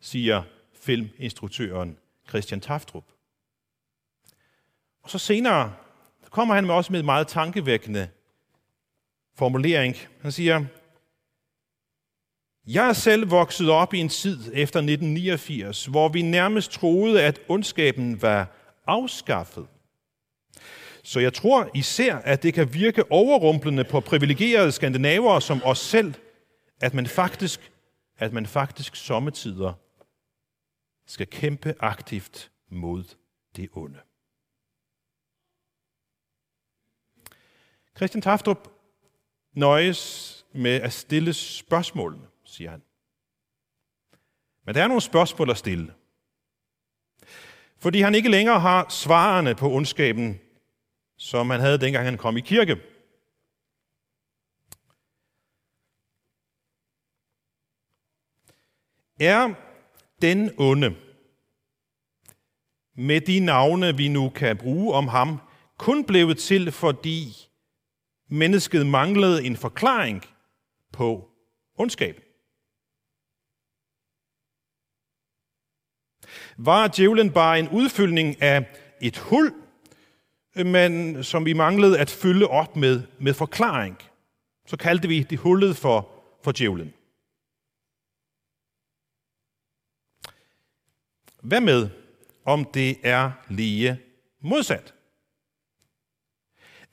siger 0.00 0.42
filminstruktøren 0.74 1.96
Christian 2.28 2.60
Taftrup. 2.60 3.04
Og 5.02 5.10
så 5.10 5.18
senere 5.18 5.74
kommer 6.30 6.54
han 6.54 6.66
med 6.66 6.74
også 6.74 6.92
med 6.92 7.00
en 7.00 7.06
meget 7.06 7.28
tankevækkende 7.28 8.08
formulering. 9.34 9.96
Han 10.20 10.32
siger, 10.32 10.64
jeg 12.66 12.88
er 12.88 12.92
selv 12.92 13.30
vokset 13.30 13.70
op 13.70 13.94
i 13.94 13.98
en 13.98 14.08
tid 14.08 14.36
efter 14.38 14.78
1989, 14.78 15.86
hvor 15.86 16.08
vi 16.08 16.22
nærmest 16.22 16.70
troede, 16.70 17.22
at 17.22 17.40
ondskaben 17.48 18.22
var 18.22 18.46
afskaffet. 18.86 19.66
Så 21.02 21.20
jeg 21.20 21.34
tror 21.34 21.70
især, 21.74 22.16
at 22.16 22.42
det 22.42 22.54
kan 22.54 22.74
virke 22.74 23.12
overrumplende 23.12 23.84
på 23.84 24.00
privilegerede 24.00 24.72
skandinaver 24.72 25.40
som 25.40 25.62
os 25.64 25.78
selv, 25.78 26.14
at 26.80 26.94
man 26.94 27.06
faktisk, 27.06 27.72
at 28.18 28.32
man 28.32 28.46
faktisk 28.46 28.96
sommetider 28.96 29.72
skal 31.06 31.26
kæmpe 31.26 31.74
aktivt 31.80 32.50
mod 32.70 33.04
det 33.56 33.68
onde. 33.72 33.98
Christian 37.96 38.22
Taftrup 38.22 38.68
nøjes 39.52 40.46
med 40.54 40.80
at 40.80 40.92
stille 40.92 41.32
spørgsmålene, 41.32 42.26
siger 42.44 42.70
han. 42.70 42.82
Men 44.64 44.74
der 44.74 44.82
er 44.82 44.88
nogle 44.88 45.00
spørgsmål 45.00 45.50
at 45.50 45.56
stille. 45.56 45.94
Fordi 47.78 48.00
han 48.00 48.14
ikke 48.14 48.28
længere 48.28 48.60
har 48.60 48.88
svarene 48.88 49.54
på 49.54 49.72
ondskaben, 49.72 50.40
som 51.16 51.50
han 51.50 51.60
havde 51.60 51.78
dengang 51.78 52.04
han 52.04 52.18
kom 52.18 52.36
i 52.36 52.40
kirke. 52.40 52.76
Er 59.20 59.54
den 60.22 60.50
onde, 60.58 60.96
med 62.94 63.20
de 63.20 63.40
navne, 63.40 63.96
vi 63.96 64.08
nu 64.08 64.28
kan 64.28 64.56
bruge 64.56 64.94
om 64.94 65.08
ham, 65.08 65.40
kun 65.78 66.04
blevet 66.04 66.38
til, 66.38 66.72
fordi 66.72 67.51
mennesket 68.32 68.86
manglede 68.86 69.44
en 69.44 69.56
forklaring 69.56 70.24
på 70.92 71.30
ondskab. 71.74 72.20
Var 76.56 76.88
djævlen 76.88 77.32
bare 77.32 77.58
en 77.58 77.68
udfyldning 77.68 78.42
af 78.42 78.66
et 79.00 79.18
hul, 79.18 79.54
men 80.54 81.24
som 81.24 81.44
vi 81.44 81.52
manglede 81.52 81.98
at 81.98 82.10
fylde 82.10 82.46
op 82.46 82.76
med, 82.76 83.02
med 83.20 83.34
forklaring? 83.34 83.98
Så 84.66 84.76
kaldte 84.76 85.08
vi 85.08 85.22
det 85.22 85.38
hullet 85.38 85.76
for, 85.76 86.24
for 86.44 86.52
djævlen. 86.52 86.94
Hvad 91.42 91.60
med, 91.60 91.90
om 92.44 92.64
det 92.64 92.98
er 93.02 93.30
lige 93.48 94.00
modsat? 94.40 94.94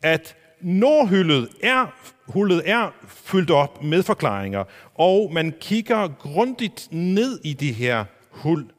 At 0.02 0.39
når 0.62 1.06
hullet 1.06 1.50
er, 1.64 1.88
hullet 2.28 2.70
er 2.70 2.92
fyldt 3.08 3.52
op 3.52 3.84
med 3.84 4.04
forklaringer, 4.04 4.64
og 4.96 5.34
man 5.34 5.54
kigger 5.62 6.08
grundigt 6.08 6.88
ned 6.92 7.40
i 7.44 7.54
det 7.54 7.76
her 7.76 8.06
hul, 8.30 8.72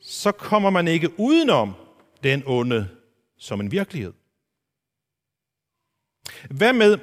så 0.00 0.32
kommer 0.32 0.70
man 0.70 0.88
ikke 0.88 1.20
udenom 1.20 1.74
den 2.22 2.42
onde 2.46 2.88
som 3.38 3.60
en 3.60 3.72
virkelighed. 3.72 4.12
Hvad 6.50 6.72
med, 6.72 6.98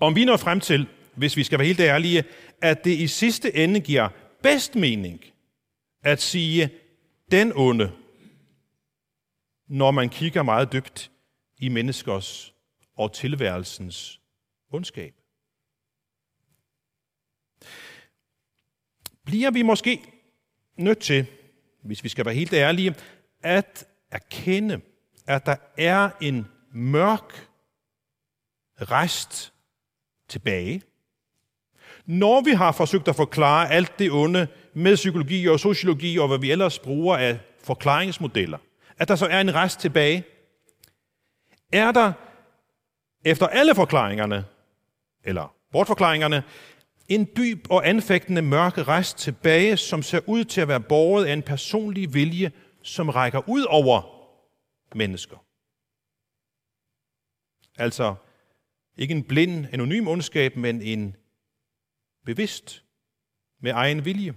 om 0.00 0.14
vi 0.14 0.24
når 0.24 0.36
frem 0.36 0.60
til, 0.60 0.86
hvis 1.14 1.36
vi 1.36 1.44
skal 1.44 1.58
være 1.58 1.66
helt 1.66 1.80
ærlige, 1.80 2.24
at 2.62 2.84
det 2.84 2.98
i 2.98 3.06
sidste 3.06 3.56
ende 3.56 3.80
giver 3.80 4.08
bedst 4.42 4.74
mening 4.74 5.20
at 6.02 6.22
sige 6.22 6.70
den 7.30 7.52
onde, 7.54 7.92
når 9.68 9.90
man 9.90 10.08
kigger 10.08 10.42
meget 10.42 10.72
dybt 10.72 11.11
i 11.62 11.68
menneskers 11.68 12.54
og 12.96 13.12
tilværelsens 13.12 14.20
ondskab. 14.70 15.14
Bliver 19.24 19.50
vi 19.50 19.62
måske 19.62 20.02
nødt 20.76 20.98
til, 20.98 21.26
hvis 21.82 22.04
vi 22.04 22.08
skal 22.08 22.24
være 22.24 22.34
helt 22.34 22.52
ærlige, 22.52 22.94
at 23.42 23.84
erkende, 24.10 24.80
at 25.26 25.46
der 25.46 25.56
er 25.78 26.10
en 26.20 26.46
mørk 26.72 27.48
rest 28.80 29.52
tilbage. 30.28 30.82
Når 32.06 32.40
vi 32.40 32.50
har 32.50 32.72
forsøgt 32.72 33.08
at 33.08 33.16
forklare 33.16 33.70
alt 33.70 33.98
det 33.98 34.12
onde 34.12 34.48
med 34.74 34.94
psykologi 34.94 35.48
og 35.48 35.60
sociologi 35.60 36.18
og 36.18 36.28
hvad 36.28 36.38
vi 36.38 36.50
ellers 36.50 36.78
bruger 36.78 37.16
af 37.16 37.38
forklaringsmodeller, 37.64 38.58
at 38.98 39.08
der 39.08 39.16
så 39.16 39.26
er 39.26 39.40
en 39.40 39.54
rest 39.54 39.80
tilbage, 39.80 40.24
er 41.72 41.92
der 41.92 42.12
efter 43.24 43.46
alle 43.46 43.74
forklaringerne, 43.74 44.44
eller 45.24 45.56
bortforklaringerne, 45.72 46.44
en 47.08 47.28
dyb 47.36 47.70
og 47.70 47.88
anfægtende 47.88 48.42
mørke 48.42 48.82
rest 48.82 49.18
tilbage, 49.18 49.76
som 49.76 50.02
ser 50.02 50.20
ud 50.26 50.44
til 50.44 50.60
at 50.60 50.68
være 50.68 50.80
borget 50.80 51.26
af 51.26 51.32
en 51.32 51.42
personlig 51.42 52.14
vilje, 52.14 52.52
som 52.82 53.08
rækker 53.08 53.48
ud 53.48 53.64
over 53.64 54.02
mennesker. 54.94 55.44
Altså 57.76 58.14
ikke 58.96 59.14
en 59.14 59.24
blind, 59.24 59.66
anonym 59.72 60.08
ondskab, 60.08 60.56
men 60.56 60.82
en 60.82 61.16
bevidst, 62.24 62.84
med 63.60 63.70
egen 63.70 64.04
vilje. 64.04 64.34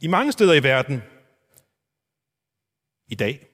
I 0.00 0.06
mange 0.06 0.32
steder 0.32 0.54
i 0.54 0.62
verden 0.62 1.02
i 3.08 3.14
dag, 3.14 3.48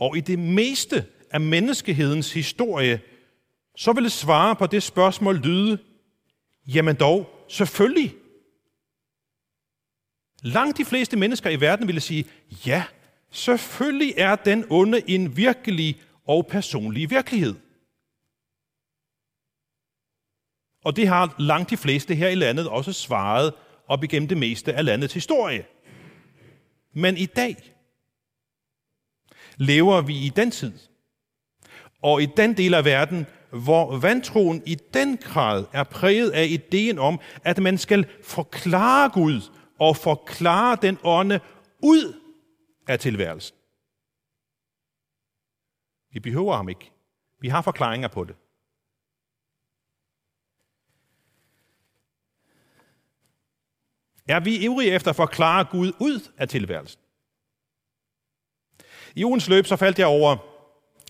og 0.00 0.16
i 0.16 0.20
det 0.20 0.38
meste 0.38 1.06
af 1.30 1.40
menneskehedens 1.40 2.32
historie, 2.32 3.00
så 3.76 3.92
ville 3.92 4.10
svare 4.10 4.56
på 4.56 4.66
det 4.66 4.82
spørgsmål 4.82 5.36
lyde, 5.36 5.78
jamen 6.66 6.96
dog, 6.96 7.30
selvfølgelig. 7.48 8.14
Langt 10.42 10.78
de 10.78 10.84
fleste 10.84 11.16
mennesker 11.16 11.50
i 11.50 11.60
verden 11.60 11.86
ville 11.86 12.00
sige, 12.00 12.24
ja, 12.66 12.84
selvfølgelig 13.30 14.14
er 14.16 14.36
den 14.36 14.64
onde 14.70 15.10
en 15.10 15.36
virkelig 15.36 16.00
og 16.26 16.46
personlig 16.46 17.10
virkelighed. 17.10 17.54
Og 20.84 20.96
det 20.96 21.08
har 21.08 21.34
langt 21.38 21.70
de 21.70 21.76
fleste 21.76 22.14
her 22.14 22.28
i 22.28 22.34
landet 22.34 22.68
også 22.68 22.92
svaret 22.92 23.52
op 23.86 24.04
igennem 24.04 24.28
det 24.28 24.38
meste 24.38 24.74
af 24.74 24.84
landets 24.84 25.14
historie. 25.14 25.64
Men 26.92 27.16
i 27.16 27.26
dag, 27.26 27.73
lever 29.56 30.00
vi 30.00 30.14
i 30.14 30.28
den 30.28 30.50
tid, 30.50 30.72
og 32.02 32.22
i 32.22 32.26
den 32.26 32.56
del 32.56 32.74
af 32.74 32.84
verden, 32.84 33.26
hvor 33.50 33.96
vantroen 33.96 34.62
i 34.66 34.74
den 34.94 35.16
grad 35.16 35.64
er 35.72 35.84
præget 35.84 36.30
af 36.30 36.46
ideen 36.46 36.98
om, 36.98 37.20
at 37.44 37.62
man 37.62 37.78
skal 37.78 38.06
forklare 38.22 39.10
Gud 39.10 39.40
og 39.78 39.96
forklare 39.96 40.78
den 40.82 40.98
ånde 41.02 41.40
ud 41.82 42.20
af 42.88 42.98
tilværelsen. 42.98 43.56
Vi 46.12 46.20
behøver 46.20 46.56
ham 46.56 46.68
ikke. 46.68 46.92
Vi 47.40 47.48
har 47.48 47.62
forklaringer 47.62 48.08
på 48.08 48.24
det. 48.24 48.36
Er 54.28 54.40
vi 54.40 54.56
ivrige 54.56 54.90
efter 54.90 55.10
at 55.10 55.16
forklare 55.16 55.64
Gud 55.64 55.92
ud 56.00 56.30
af 56.36 56.48
tilværelsen? 56.48 57.03
I 59.16 59.24
ugens 59.24 59.48
løb 59.48 59.66
så 59.66 59.76
faldt 59.76 59.98
jeg 59.98 60.06
over 60.06 60.36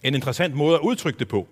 en 0.03 0.15
interessant 0.15 0.55
måde 0.55 0.75
at 0.75 0.81
udtrykke 0.81 1.19
det 1.19 1.29
på. 1.29 1.49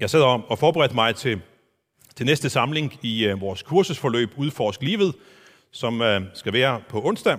Jeg 0.00 0.10
sad 0.10 0.22
og 0.22 0.58
forberedte 0.58 0.94
mig 0.94 1.16
til, 1.16 1.42
til 2.16 2.26
næste 2.26 2.50
samling 2.50 2.98
i 3.02 3.26
øh, 3.26 3.40
vores 3.40 3.62
kursusforløb 3.62 4.30
Udforsk 4.36 4.82
livet, 4.82 5.14
som 5.70 6.02
øh, 6.02 6.22
skal 6.34 6.52
være 6.52 6.82
på 6.88 7.04
onsdag. 7.04 7.38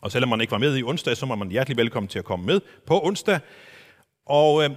Og 0.00 0.12
selvom 0.12 0.28
man 0.28 0.40
ikke 0.40 0.50
var 0.50 0.58
med 0.58 0.76
i 0.76 0.82
onsdag, 0.82 1.16
så 1.16 1.26
må 1.26 1.34
man 1.34 1.50
hjertelig 1.50 1.76
velkommen 1.76 2.08
til 2.08 2.18
at 2.18 2.24
komme 2.24 2.46
med 2.46 2.60
på 2.86 3.04
onsdag. 3.04 3.40
Og 4.26 4.64
øh, 4.64 4.70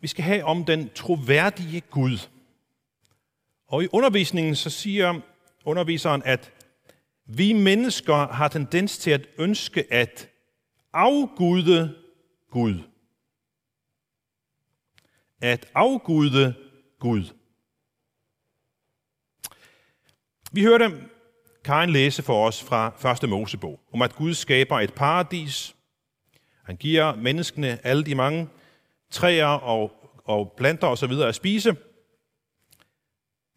vi 0.00 0.06
skal 0.06 0.24
have 0.24 0.44
om 0.44 0.64
den 0.64 0.90
troværdige 0.94 1.80
Gud. 1.80 2.28
Og 3.68 3.84
i 3.84 3.88
undervisningen 3.92 4.56
så 4.56 4.70
siger 4.70 5.20
underviseren, 5.64 6.22
at 6.24 6.52
vi 7.26 7.52
mennesker 7.52 8.26
har 8.26 8.48
tendens 8.48 8.98
til 8.98 9.10
at 9.10 9.26
ønske 9.38 9.92
at 9.92 10.28
afgude 10.92 11.94
Gud. 12.50 12.82
At 15.40 15.70
afgude 15.74 16.54
Gud. 16.98 17.24
Vi 20.52 20.62
hørte 20.62 21.08
Karen 21.64 21.90
læse 21.90 22.22
for 22.22 22.46
os 22.46 22.62
fra 22.62 23.12
1. 23.22 23.28
Mosebog, 23.28 23.80
om 23.92 24.02
at 24.02 24.14
Gud 24.14 24.34
skaber 24.34 24.80
et 24.80 24.94
paradis. 24.94 25.76
Han 26.64 26.76
giver 26.76 27.16
menneskene 27.16 27.86
alle 27.86 28.04
de 28.04 28.14
mange 28.14 28.48
træer 29.10 29.46
og, 29.46 29.92
og 30.24 30.54
planter 30.56 30.86
osv. 30.86 31.12
at 31.12 31.34
spise. 31.34 31.76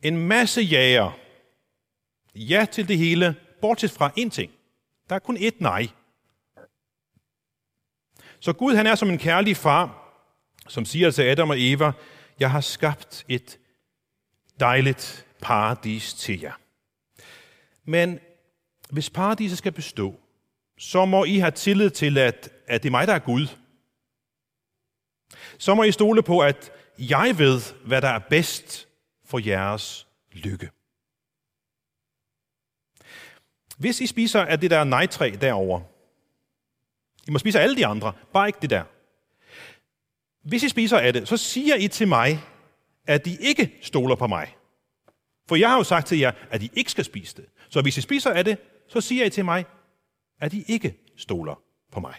En 0.04 0.18
masse 0.18 0.62
jager. 0.62 1.20
Ja 2.36 2.66
til 2.72 2.88
det 2.88 2.98
hele, 2.98 3.36
bortset 3.62 3.91
fra 3.91 4.12
én 4.20 4.30
ting. 4.30 4.52
Der 5.10 5.15
er 5.15 5.20
kun 5.20 5.38
ét 5.38 5.56
nej. 5.60 5.88
Så 8.39 8.54
Gud 8.54 8.76
han 8.76 8.88
er 8.88 8.96
som 8.96 9.10
en 9.10 9.17
kærlig 9.17 9.58
far, 9.58 10.13
som 10.67 10.86
siger 10.86 11.12
til 11.12 11.22
Adam 11.22 11.50
og 11.50 11.56
Eva, 11.60 11.91
jeg 12.39 12.52
har 12.52 12.62
skabt 12.62 13.26
et 13.28 13.60
dejligt 14.60 15.26
paradis 15.41 16.13
til 16.13 16.41
jer. 16.41 16.54
Men 17.86 18.20
hvis 18.89 19.10
paradiset 19.10 19.58
skal 19.58 19.72
bestå, 19.72 20.20
så 20.78 21.06
må 21.06 21.24
I 21.24 21.38
have 21.38 21.52
tillid 21.52 21.89
til, 21.89 22.17
at, 22.17 22.50
at 22.67 22.84
det 22.84 22.89
er 22.89 22.91
mig, 22.91 23.08
der 23.08 23.13
er 23.13 23.20
Gud. 23.20 23.48
Så 25.58 25.76
må 25.76 25.84
I 25.84 25.91
stole 25.91 26.24
på, 26.24 26.39
at 26.39 26.72
jeg 27.00 27.36
ved, 27.38 27.62
hvad 27.86 28.02
der 28.02 28.08
er 28.08 28.20
bedst 28.20 28.88
for 29.26 29.39
jeres 29.48 30.08
lykke. 30.32 30.70
Hvis 33.78 34.02
I 34.02 34.08
spiser 34.08 34.42
af 34.42 34.60
det 34.60 34.72
der 34.72 34.84
nejtræ 34.84 35.36
derovre, 35.42 35.84
I 37.28 37.32
må 37.32 37.40
spise 37.40 37.60
alle 37.60 37.76
de 37.76 37.86
andre, 37.86 38.13
bare 38.34 38.48
ikke 38.48 38.60
det 38.62 38.70
der. 38.70 38.84
Hvis 40.48 40.63
I 40.63 40.70
spiser 40.70 40.98
af 40.98 41.13
det, 41.13 41.28
så 41.28 41.38
siger 41.38 41.76
I 41.76 41.88
til 41.88 42.08
mig, 42.08 42.44
at 43.08 43.28
I 43.28 43.38
ikke 43.40 43.74
stoler 43.82 44.16
på 44.16 44.28
mig. 44.28 44.56
For 45.48 45.56
jeg 45.56 45.70
har 45.70 45.78
jo 45.78 45.84
sagt 45.84 46.08
til 46.08 46.20
jer, 46.20 46.32
at 46.50 46.63
I 46.63 46.72
ikke 46.74 46.92
skal 46.92 47.04
spise 47.04 47.36
det. 47.36 47.46
Så 47.70 47.82
hvis 47.82 47.98
I 47.98 48.02
spiser 48.02 48.32
af 48.32 48.46
det, 48.46 48.58
så 48.88 49.02
siger 49.02 49.26
I 49.26 49.30
til 49.30 49.46
mig, 49.46 49.66
at 50.40 50.54
I 50.54 50.63
ikke 50.68 50.98
stoler 51.18 51.62
på 51.92 52.00
mig. 52.00 52.16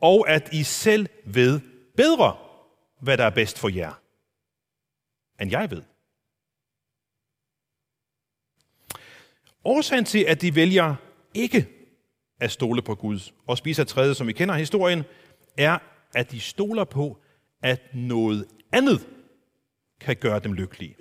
Og 0.00 0.28
at 0.28 0.52
I 0.52 0.62
selv 0.62 1.08
ved 1.24 1.60
bedre, 1.96 2.36
hvad 3.00 3.18
der 3.18 3.24
er 3.24 3.30
bedst 3.30 3.58
for 3.58 3.68
jer, 3.68 4.00
end 5.40 5.50
jeg 5.50 5.70
ved. 5.70 5.82
Årsagen 9.66 10.04
til, 10.04 10.24
at 10.28 10.42
de 10.42 10.54
vælger 10.54 10.94
ikke 11.34 11.68
at 12.40 12.50
stole 12.50 12.82
på 12.82 12.94
Gud 12.94 13.32
og 13.46 13.58
spise 13.58 13.82
af 13.82 13.86
træet, 13.86 14.16
som 14.16 14.26
vi 14.26 14.32
kender 14.32 14.54
historien, 14.54 15.02
er, 15.58 15.78
at 16.14 16.30
de 16.30 16.40
stoler 16.40 16.84
på, 16.84 17.18
at 17.62 17.94
noget 17.94 18.46
andet 18.72 19.06
kan 20.00 20.16
gøre 20.16 20.38
dem 20.38 20.52
lykkelige. 20.52 20.96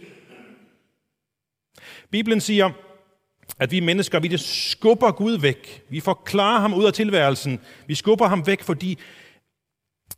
Bibelen 2.10 2.42
siger, 2.42 2.72
at 3.60 3.72
vi 3.72 3.80
mennesker, 3.80 4.20
vi 4.20 4.38
skubber 4.38 5.12
Gud 5.12 5.38
væk. 5.38 5.84
Vi 5.90 6.00
forklarer 6.00 6.60
ham 6.60 6.74
ud 6.74 6.86
af 6.86 6.94
tilværelsen. 6.94 7.60
Vi 7.88 7.96
skubber 7.96 8.28
ham 8.28 8.48
væk, 8.48 8.62
fordi 8.62 9.00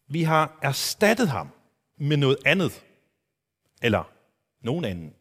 vi 0.08 0.24
har 0.24 0.60
erstattet 0.62 1.30
ham 1.30 1.50
med 2.00 2.18
noget 2.18 2.38
andet. 2.46 2.84
Eller 3.82 4.12
nogen 4.64 4.86
anden. 4.86 5.14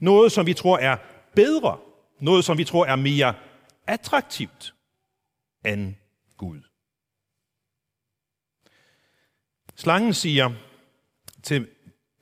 Noget, 0.00 0.32
som 0.32 0.46
vi 0.46 0.54
tror 0.54 0.78
er 0.78 0.96
bedre. 1.34 1.78
Noget, 2.20 2.44
som 2.44 2.58
vi 2.58 2.64
tror 2.64 2.86
er 2.86 2.96
mere 2.96 3.34
attraktivt 3.86 4.74
end 5.66 5.94
Gud. 6.36 6.60
Slangen 9.76 10.14
siger 10.14 10.52
til 11.42 11.68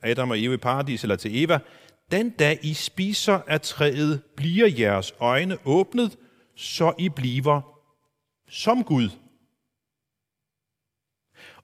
Adam 0.01 0.31
og 0.31 0.43
Eva 0.43 0.53
i 0.53 0.57
paradis, 0.57 1.03
eller 1.03 1.15
til 1.15 1.43
Eva, 1.43 1.59
den 2.11 2.29
dag 2.29 2.59
I 2.63 2.73
spiser 2.73 3.41
af 3.47 3.61
træet, 3.61 4.23
bliver 4.35 4.67
jeres 4.67 5.13
øjne 5.19 5.57
åbnet, 5.65 6.17
så 6.55 6.93
I 6.97 7.09
bliver 7.09 7.61
som 8.47 8.83
Gud. 8.83 9.09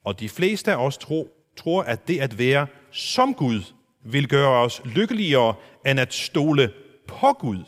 Og 0.04 0.20
de 0.20 0.30
fleste 0.30 0.72
af 0.72 0.86
os 0.86 0.98
tror, 0.98 1.28
tror, 1.58 1.84
at 1.84 2.08
det 2.08 2.20
at 2.20 2.38
være 2.38 2.68
som 2.92 3.34
Gud 3.34 3.62
vil 4.06 4.28
gøre 4.28 4.64
os 4.64 4.82
lykkeligere, 4.86 5.56
end 5.86 6.00
at 6.00 6.14
stole 6.14 6.74
på 7.08 7.34
Gud. 7.34 7.64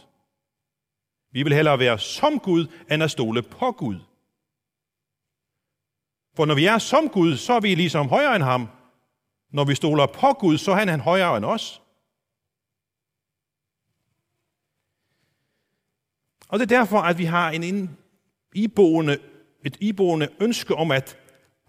Vi 1.36 1.44
vil 1.44 1.54
hellere 1.54 1.80
være 1.80 2.00
som 2.00 2.40
Gud, 2.40 2.68
end 2.92 3.04
at 3.04 3.12
stole 3.12 3.42
på 3.42 3.72
Gud. 3.72 3.96
For 6.36 6.46
når 6.46 6.56
vi 6.56 6.66
er 6.66 6.78
som 6.78 7.10
Gud, 7.10 7.38
så 7.38 7.54
er 7.54 7.60
vi 7.60 7.76
ligesom 7.76 8.10
højere 8.10 8.36
end 8.36 8.44
ham. 8.44 8.68
Når 9.52 9.66
vi 9.66 9.76
stoler 9.76 10.06
på 10.06 10.34
Gud, 10.34 10.58
så 10.58 10.72
er 10.72 10.76
han 10.76 11.00
højere 11.00 11.38
end 11.38 11.46
os. 11.46 11.82
Og 16.48 16.60
det 16.60 16.72
er 16.72 16.78
derfor, 16.78 17.00
at 17.00 17.18
vi 17.18 17.26
har 17.26 17.50
en 17.50 17.98
iboende, 18.54 19.18
et 19.66 19.78
iboende 19.82 20.30
ønske 20.40 20.76
om 20.76 20.92
at 20.92 21.18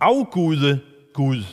afgude 0.00 0.80
Gud. 1.14 1.44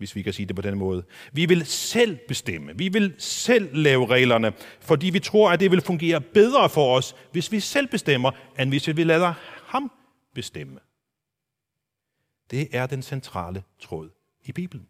Hvis 0.00 0.16
vi 0.16 0.22
kan 0.22 0.32
sige 0.32 0.46
det 0.46 0.56
på 0.56 0.62
den 0.62 0.78
måde. 0.78 1.04
Vi 1.32 1.46
vil 1.46 1.66
selv 1.66 2.18
bestemme. 2.28 2.78
Vi 2.78 2.88
vil 2.88 3.14
selv 3.18 3.76
lave 3.76 4.06
reglerne, 4.06 4.52
fordi 4.80 5.10
vi 5.10 5.18
tror, 5.18 5.50
at 5.50 5.60
det 5.60 5.70
vil 5.70 5.80
fungere 5.80 6.20
bedre 6.20 6.68
for 6.68 6.96
os, 6.96 7.16
hvis 7.32 7.52
vi 7.52 7.60
selv 7.60 7.86
bestemmer, 7.86 8.30
end 8.58 8.70
hvis 8.70 8.96
vi 8.96 9.04
lader 9.04 9.34
ham 9.66 9.92
bestemme. 10.34 10.80
Det 12.50 12.68
er 12.72 12.86
den 12.86 13.02
centrale 13.02 13.62
tråd 13.80 14.10
i 14.44 14.52
Bibelen. 14.52 14.86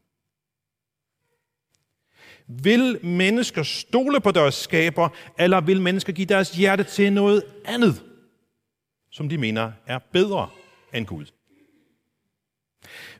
Vil 2.46 3.06
mennesker 3.06 3.62
stole 3.62 4.20
på 4.20 4.30
deres 4.30 4.54
skaber, 4.54 5.08
eller 5.38 5.60
vil 5.60 5.80
mennesker 5.80 6.12
give 6.12 6.26
deres 6.26 6.50
hjerte 6.50 6.84
til 6.84 7.12
noget 7.12 7.44
andet, 7.64 8.04
som 9.10 9.28
de 9.28 9.38
mener 9.38 9.72
er 9.86 9.98
bedre 10.12 10.48
end 10.94 11.06
Gud? 11.06 11.26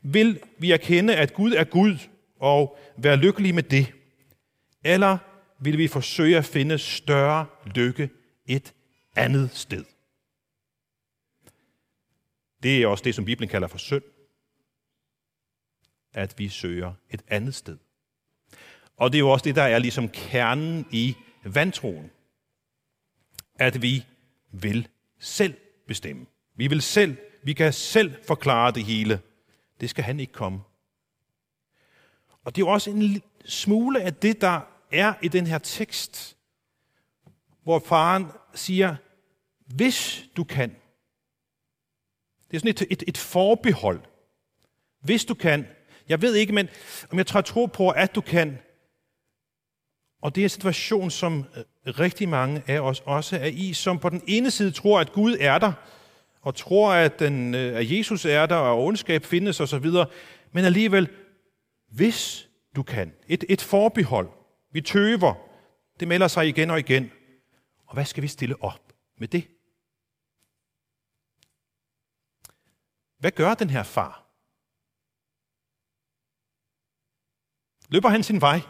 Vil 0.01 0.43
vi 0.57 0.71
erkende, 0.71 1.15
at 1.15 1.33
Gud 1.33 1.51
er 1.51 1.63
Gud, 1.63 1.97
og 2.39 2.77
være 2.97 3.17
lykkelige 3.17 3.53
med 3.53 3.63
det? 3.63 3.93
Eller 4.83 5.17
vil 5.59 5.77
vi 5.77 5.87
forsøge 5.87 6.37
at 6.37 6.45
finde 6.45 6.77
større 6.77 7.45
lykke 7.75 8.09
et 8.45 8.73
andet 9.15 9.49
sted? 9.53 9.85
Det 12.63 12.81
er 12.81 12.87
også 12.87 13.03
det, 13.03 13.15
som 13.15 13.25
Bibelen 13.25 13.49
kalder 13.49 13.67
for 13.67 13.77
synd. 13.77 14.03
At 16.13 16.33
vi 16.37 16.49
søger 16.49 16.93
et 17.09 17.21
andet 17.27 17.55
sted. 17.55 17.77
Og 18.97 19.11
det 19.11 19.17
er 19.17 19.19
jo 19.19 19.29
også 19.29 19.43
det, 19.43 19.55
der 19.55 19.63
er 19.63 19.79
ligesom 19.79 20.09
kernen 20.09 20.85
i 20.91 21.15
vantroen. 21.43 22.11
At 23.55 23.81
vi 23.81 24.05
vil 24.51 24.87
selv 25.19 25.53
bestemme. 25.87 26.25
Vi 26.55 26.67
vil 26.67 26.81
selv, 26.81 27.17
vi 27.43 27.53
kan 27.53 27.73
selv 27.73 28.15
forklare 28.27 28.71
det 28.71 28.85
hele. 28.85 29.19
Det 29.81 29.89
skal 29.89 30.03
han 30.03 30.19
ikke 30.19 30.33
komme. 30.33 30.59
Og 32.43 32.55
det 32.55 32.61
er 32.61 32.65
jo 32.65 32.71
også 32.71 32.89
en 32.89 33.21
smule 33.45 34.01
af 34.01 34.13
det, 34.13 34.41
der 34.41 34.61
er 34.91 35.13
i 35.21 35.27
den 35.27 35.47
her 35.47 35.57
tekst, 35.57 36.37
hvor 37.63 37.79
faren 37.79 38.25
siger, 38.53 38.95
hvis 39.65 40.23
du 40.37 40.43
kan. 40.43 40.69
Det 42.51 42.57
er 42.57 42.59
sådan 42.59 42.69
et, 42.69 42.81
et, 42.89 43.03
et 43.07 43.17
forbehold. 43.17 44.01
Hvis 44.99 45.25
du 45.25 45.33
kan. 45.33 45.67
Jeg 46.09 46.21
ved 46.21 46.35
ikke, 46.35 46.53
men 46.53 46.69
om 47.11 47.17
jeg 47.17 47.27
tror, 47.27 47.41
tro 47.41 47.65
på, 47.65 47.89
at 47.89 48.15
du 48.15 48.21
kan, 48.21 48.59
og 50.21 50.35
det 50.35 50.41
er 50.41 50.45
en 50.45 50.49
situation, 50.49 51.11
som 51.11 51.45
øh, 51.55 51.99
rigtig 51.99 52.29
mange 52.29 52.63
af 52.67 52.79
os 52.79 52.99
også 53.05 53.37
er 53.37 53.45
i, 53.45 53.73
som 53.73 53.99
på 53.99 54.09
den 54.09 54.21
ene 54.27 54.51
side 54.51 54.71
tror, 54.71 54.99
at 54.99 55.11
Gud 55.11 55.37
er 55.39 55.57
der, 55.57 55.73
og 56.41 56.55
tror, 56.55 56.93
at, 56.93 57.19
den, 57.19 57.55
øh, 57.55 57.77
at 57.77 57.91
Jesus 57.91 58.25
er 58.25 58.45
der, 58.45 58.55
og 58.55 58.83
ondskab 58.85 59.23
findes 59.23 59.59
osv., 59.59 59.85
men 60.51 60.65
alligevel, 60.65 61.09
hvis 61.87 62.49
du 62.75 62.83
kan, 62.83 63.13
et, 63.27 63.43
et 63.49 63.61
forbehold, 63.61 64.29
vi 64.71 64.81
tøver, 64.81 65.33
det 65.99 66.07
melder 66.07 66.27
sig 66.27 66.47
igen 66.47 66.69
og 66.69 66.79
igen. 66.79 67.11
Og 67.85 67.93
hvad 67.93 68.05
skal 68.05 68.23
vi 68.23 68.27
stille 68.27 68.63
op 68.63 68.93
med 69.17 69.27
det? 69.27 69.47
Hvad 73.19 73.31
gør 73.31 73.53
den 73.53 73.69
her 73.69 73.83
far? 73.83 74.25
Løber 77.89 78.09
han 78.09 78.23
sin 78.23 78.41
vej? 78.41 78.61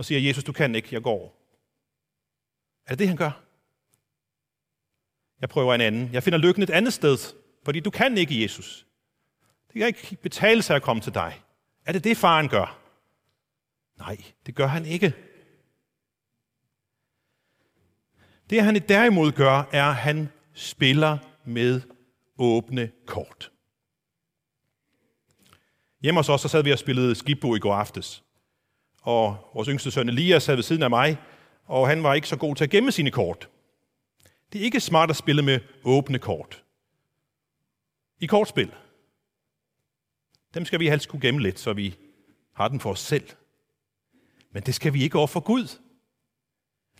og 0.00 0.04
siger, 0.04 0.20
Jesus, 0.20 0.44
du 0.44 0.52
kan 0.52 0.74
ikke, 0.74 0.88
jeg 0.92 1.02
går. 1.02 1.36
Er 2.86 2.90
det 2.90 2.98
det, 2.98 3.08
han 3.08 3.16
gør? 3.16 3.44
Jeg 5.40 5.48
prøver 5.48 5.74
en 5.74 5.80
anden. 5.80 6.10
Jeg 6.12 6.22
finder 6.22 6.38
lykken 6.38 6.62
et 6.62 6.70
andet 6.70 6.92
sted, 6.92 7.18
fordi 7.64 7.80
du 7.80 7.90
kan 7.90 8.18
ikke, 8.18 8.42
Jesus. 8.42 8.86
Det 9.72 9.78
kan 9.78 9.86
ikke 9.86 10.16
betale 10.22 10.62
sig 10.62 10.76
at 10.76 10.82
komme 10.82 11.02
til 11.02 11.14
dig. 11.14 11.42
Er 11.86 11.92
det 11.92 12.04
det, 12.04 12.16
faren 12.16 12.48
gør? 12.48 12.78
Nej, 13.98 14.16
det 14.46 14.54
gør 14.54 14.66
han 14.66 14.86
ikke. 14.86 15.14
Det 18.50 18.62
han 18.62 18.74
derimod 18.88 19.32
gør, 19.32 19.68
er, 19.72 19.84
at 19.84 19.96
han 19.96 20.28
spiller 20.54 21.18
med 21.44 21.80
åbne 22.38 22.90
kort. 23.06 23.50
Hjemme 26.02 26.18
hos 26.18 26.28
os, 26.28 26.40
så 26.40 26.48
sad 26.48 26.62
vi 26.62 26.72
og 26.72 26.78
spillede 26.78 27.14
skibbo 27.14 27.56
i 27.56 27.58
går 27.58 27.74
aftes. 27.74 28.22
Og 29.02 29.50
vores 29.54 29.68
yngste 29.68 29.90
søn 29.90 30.08
Elias 30.08 30.42
sad 30.42 30.54
ved 30.54 30.62
siden 30.62 30.82
af 30.82 30.90
mig, 30.90 31.18
og 31.66 31.88
han 31.88 32.02
var 32.02 32.14
ikke 32.14 32.28
så 32.28 32.36
god 32.36 32.56
til 32.56 32.64
at 32.64 32.70
gemme 32.70 32.92
sine 32.92 33.10
kort. 33.10 33.48
Det 34.52 34.60
er 34.60 34.64
ikke 34.64 34.80
smart 34.80 35.10
at 35.10 35.16
spille 35.16 35.42
med 35.42 35.60
åbne 35.84 36.18
kort. 36.18 36.64
I 38.20 38.26
kortspil. 38.26 38.74
Dem 40.54 40.64
skal 40.64 40.80
vi 40.80 40.88
helst 40.88 41.08
kunne 41.08 41.20
gemme 41.20 41.42
lidt, 41.42 41.58
så 41.58 41.72
vi 41.72 41.96
har 42.54 42.68
den 42.68 42.80
for 42.80 42.90
os 42.90 43.00
selv. 43.00 43.28
Men 44.52 44.62
det 44.62 44.74
skal 44.74 44.92
vi 44.92 45.02
ikke 45.02 45.18
over 45.18 45.26
for 45.26 45.40
Gud. 45.40 45.78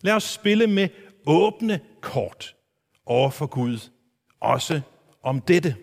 Lad 0.00 0.14
os 0.14 0.24
spille 0.24 0.66
med 0.66 0.88
åbne 1.26 1.80
kort 2.00 2.56
over 3.06 3.30
for 3.30 3.46
Gud, 3.46 3.90
også 4.40 4.80
om 5.22 5.40
dette. 5.40 5.76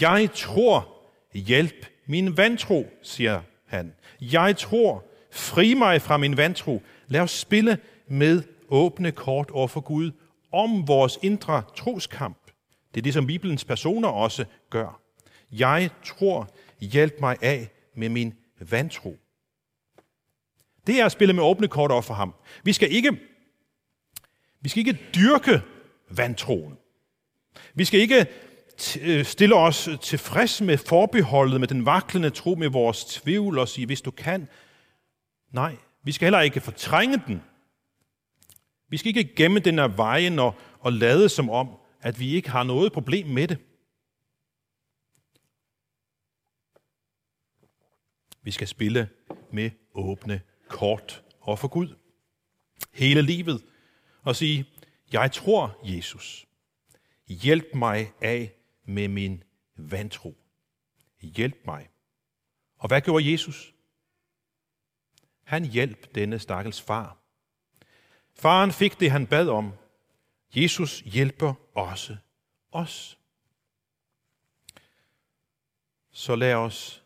Jeg 0.00 0.30
tror, 0.34 1.02
hjælp 1.34 1.86
min 2.06 2.36
vantro, 2.36 2.86
siger 3.02 3.42
han. 3.66 3.94
Jeg 4.20 4.56
tror, 4.56 5.04
fri 5.30 5.74
mig 5.74 6.02
fra 6.02 6.16
min 6.16 6.36
vantro. 6.36 6.82
Lad 7.08 7.20
os 7.20 7.30
spille 7.30 7.78
med 8.06 8.42
åbne 8.68 9.12
kort 9.12 9.50
over 9.50 9.68
for 9.68 9.80
Gud 9.80 10.10
om 10.52 10.88
vores 10.88 11.18
indre 11.22 11.62
troskamp. 11.76 12.38
Det 12.94 13.00
er 13.00 13.02
det, 13.02 13.14
som 13.14 13.26
Bibelens 13.26 13.64
personer 13.64 14.08
også 14.08 14.44
gør. 14.70 15.00
Jeg 15.52 15.90
tror, 16.04 16.54
hjælp 16.80 17.14
mig 17.20 17.36
af 17.42 17.70
med 17.96 18.08
min 18.08 18.34
vantro. 18.60 19.16
Det 20.86 21.00
er 21.00 21.06
at 21.06 21.12
spille 21.12 21.34
med 21.34 21.42
åbne 21.42 21.68
kort 21.68 21.90
over 21.90 22.02
for 22.02 22.14
ham. 22.14 22.34
Vi 22.64 22.72
skal 22.72 22.92
ikke, 22.92 23.18
vi 24.60 24.68
skal 24.68 24.78
ikke 24.78 24.98
dyrke 25.14 25.62
vantroen. 26.10 26.76
Vi 27.74 27.84
skal 27.84 28.00
ikke 28.00 28.26
øh, 29.00 29.24
stille 29.24 29.54
os 29.54 29.88
tilfreds 30.02 30.60
med 30.60 30.78
forbeholdet, 30.78 31.60
med 31.60 31.68
den 31.68 31.86
vaklende 31.86 32.30
tro, 32.30 32.54
med 32.54 32.68
vores 32.68 33.04
tvivl 33.04 33.58
og 33.58 33.68
sige, 33.68 33.86
hvis 33.86 34.00
du 34.00 34.10
kan. 34.10 34.48
Nej, 35.50 35.76
vi 36.04 36.12
skal 36.12 36.26
heller 36.26 36.40
ikke 36.40 36.60
fortrænge 36.60 37.22
den. 37.26 37.42
Vi 38.92 38.96
skal 38.96 39.16
ikke 39.16 39.34
gemme 39.34 39.60
den 39.60 39.78
af 39.78 39.96
vejen 39.96 40.38
og, 40.38 40.54
og 40.78 40.92
lade 40.92 41.28
som 41.28 41.50
om, 41.50 41.76
at 42.00 42.20
vi 42.20 42.34
ikke 42.34 42.50
har 42.50 42.62
noget 42.62 42.92
problem 42.92 43.26
med 43.26 43.48
det. 43.48 43.58
Vi 48.42 48.50
skal 48.50 48.68
spille 48.68 49.08
med 49.52 49.70
åbne 49.94 50.42
kort 50.68 51.24
over 51.40 51.56
for 51.56 51.68
Gud. 51.68 51.96
Hele 52.92 53.22
livet. 53.22 53.64
Og 54.22 54.36
sige, 54.36 54.64
jeg 55.12 55.32
tror, 55.32 55.80
Jesus. 55.84 56.46
Hjælp 57.26 57.74
mig 57.74 58.12
af 58.20 58.54
med 58.84 59.08
min 59.08 59.42
vantro. 59.76 60.36
Hjælp 61.20 61.56
mig. 61.66 61.88
Og 62.78 62.88
hvad 62.88 63.00
gjorde 63.00 63.32
Jesus? 63.32 63.74
Han 65.44 65.64
hjalp 65.64 66.14
denne 66.14 66.38
stakkels 66.38 66.80
far. 66.82 67.21
Faren 68.42 68.72
fik 68.72 69.00
det, 69.00 69.10
han 69.10 69.26
bad 69.26 69.48
om. 69.48 69.72
Jesus 70.56 71.00
hjælper 71.00 71.54
også 71.74 72.16
os. 72.72 73.18
Så 76.12 76.36
lad 76.36 76.54
os 76.54 77.04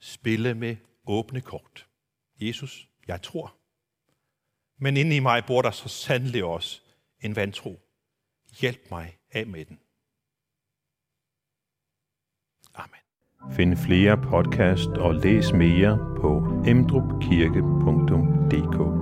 spille 0.00 0.54
med 0.54 0.76
åbne 1.06 1.40
kort. 1.40 1.86
Jesus, 2.40 2.88
jeg 3.06 3.22
tror. 3.22 3.54
Men 4.78 4.96
inde 4.96 5.16
i 5.16 5.20
mig 5.20 5.44
bor 5.46 5.62
der 5.62 5.70
så 5.70 5.88
sandelig 5.88 6.44
også 6.44 6.80
en 7.20 7.36
vantro. 7.36 7.80
Hjælp 8.60 8.90
mig 8.90 9.18
af 9.32 9.46
med 9.46 9.64
den. 9.64 9.80
Amen. 12.74 13.00
Find 13.56 13.76
flere 13.76 14.16
podcast 14.16 14.88
og 14.88 15.14
læs 15.14 15.52
mere 15.52 15.98
på 16.20 16.62
emdrupkirke.dk 16.66 19.01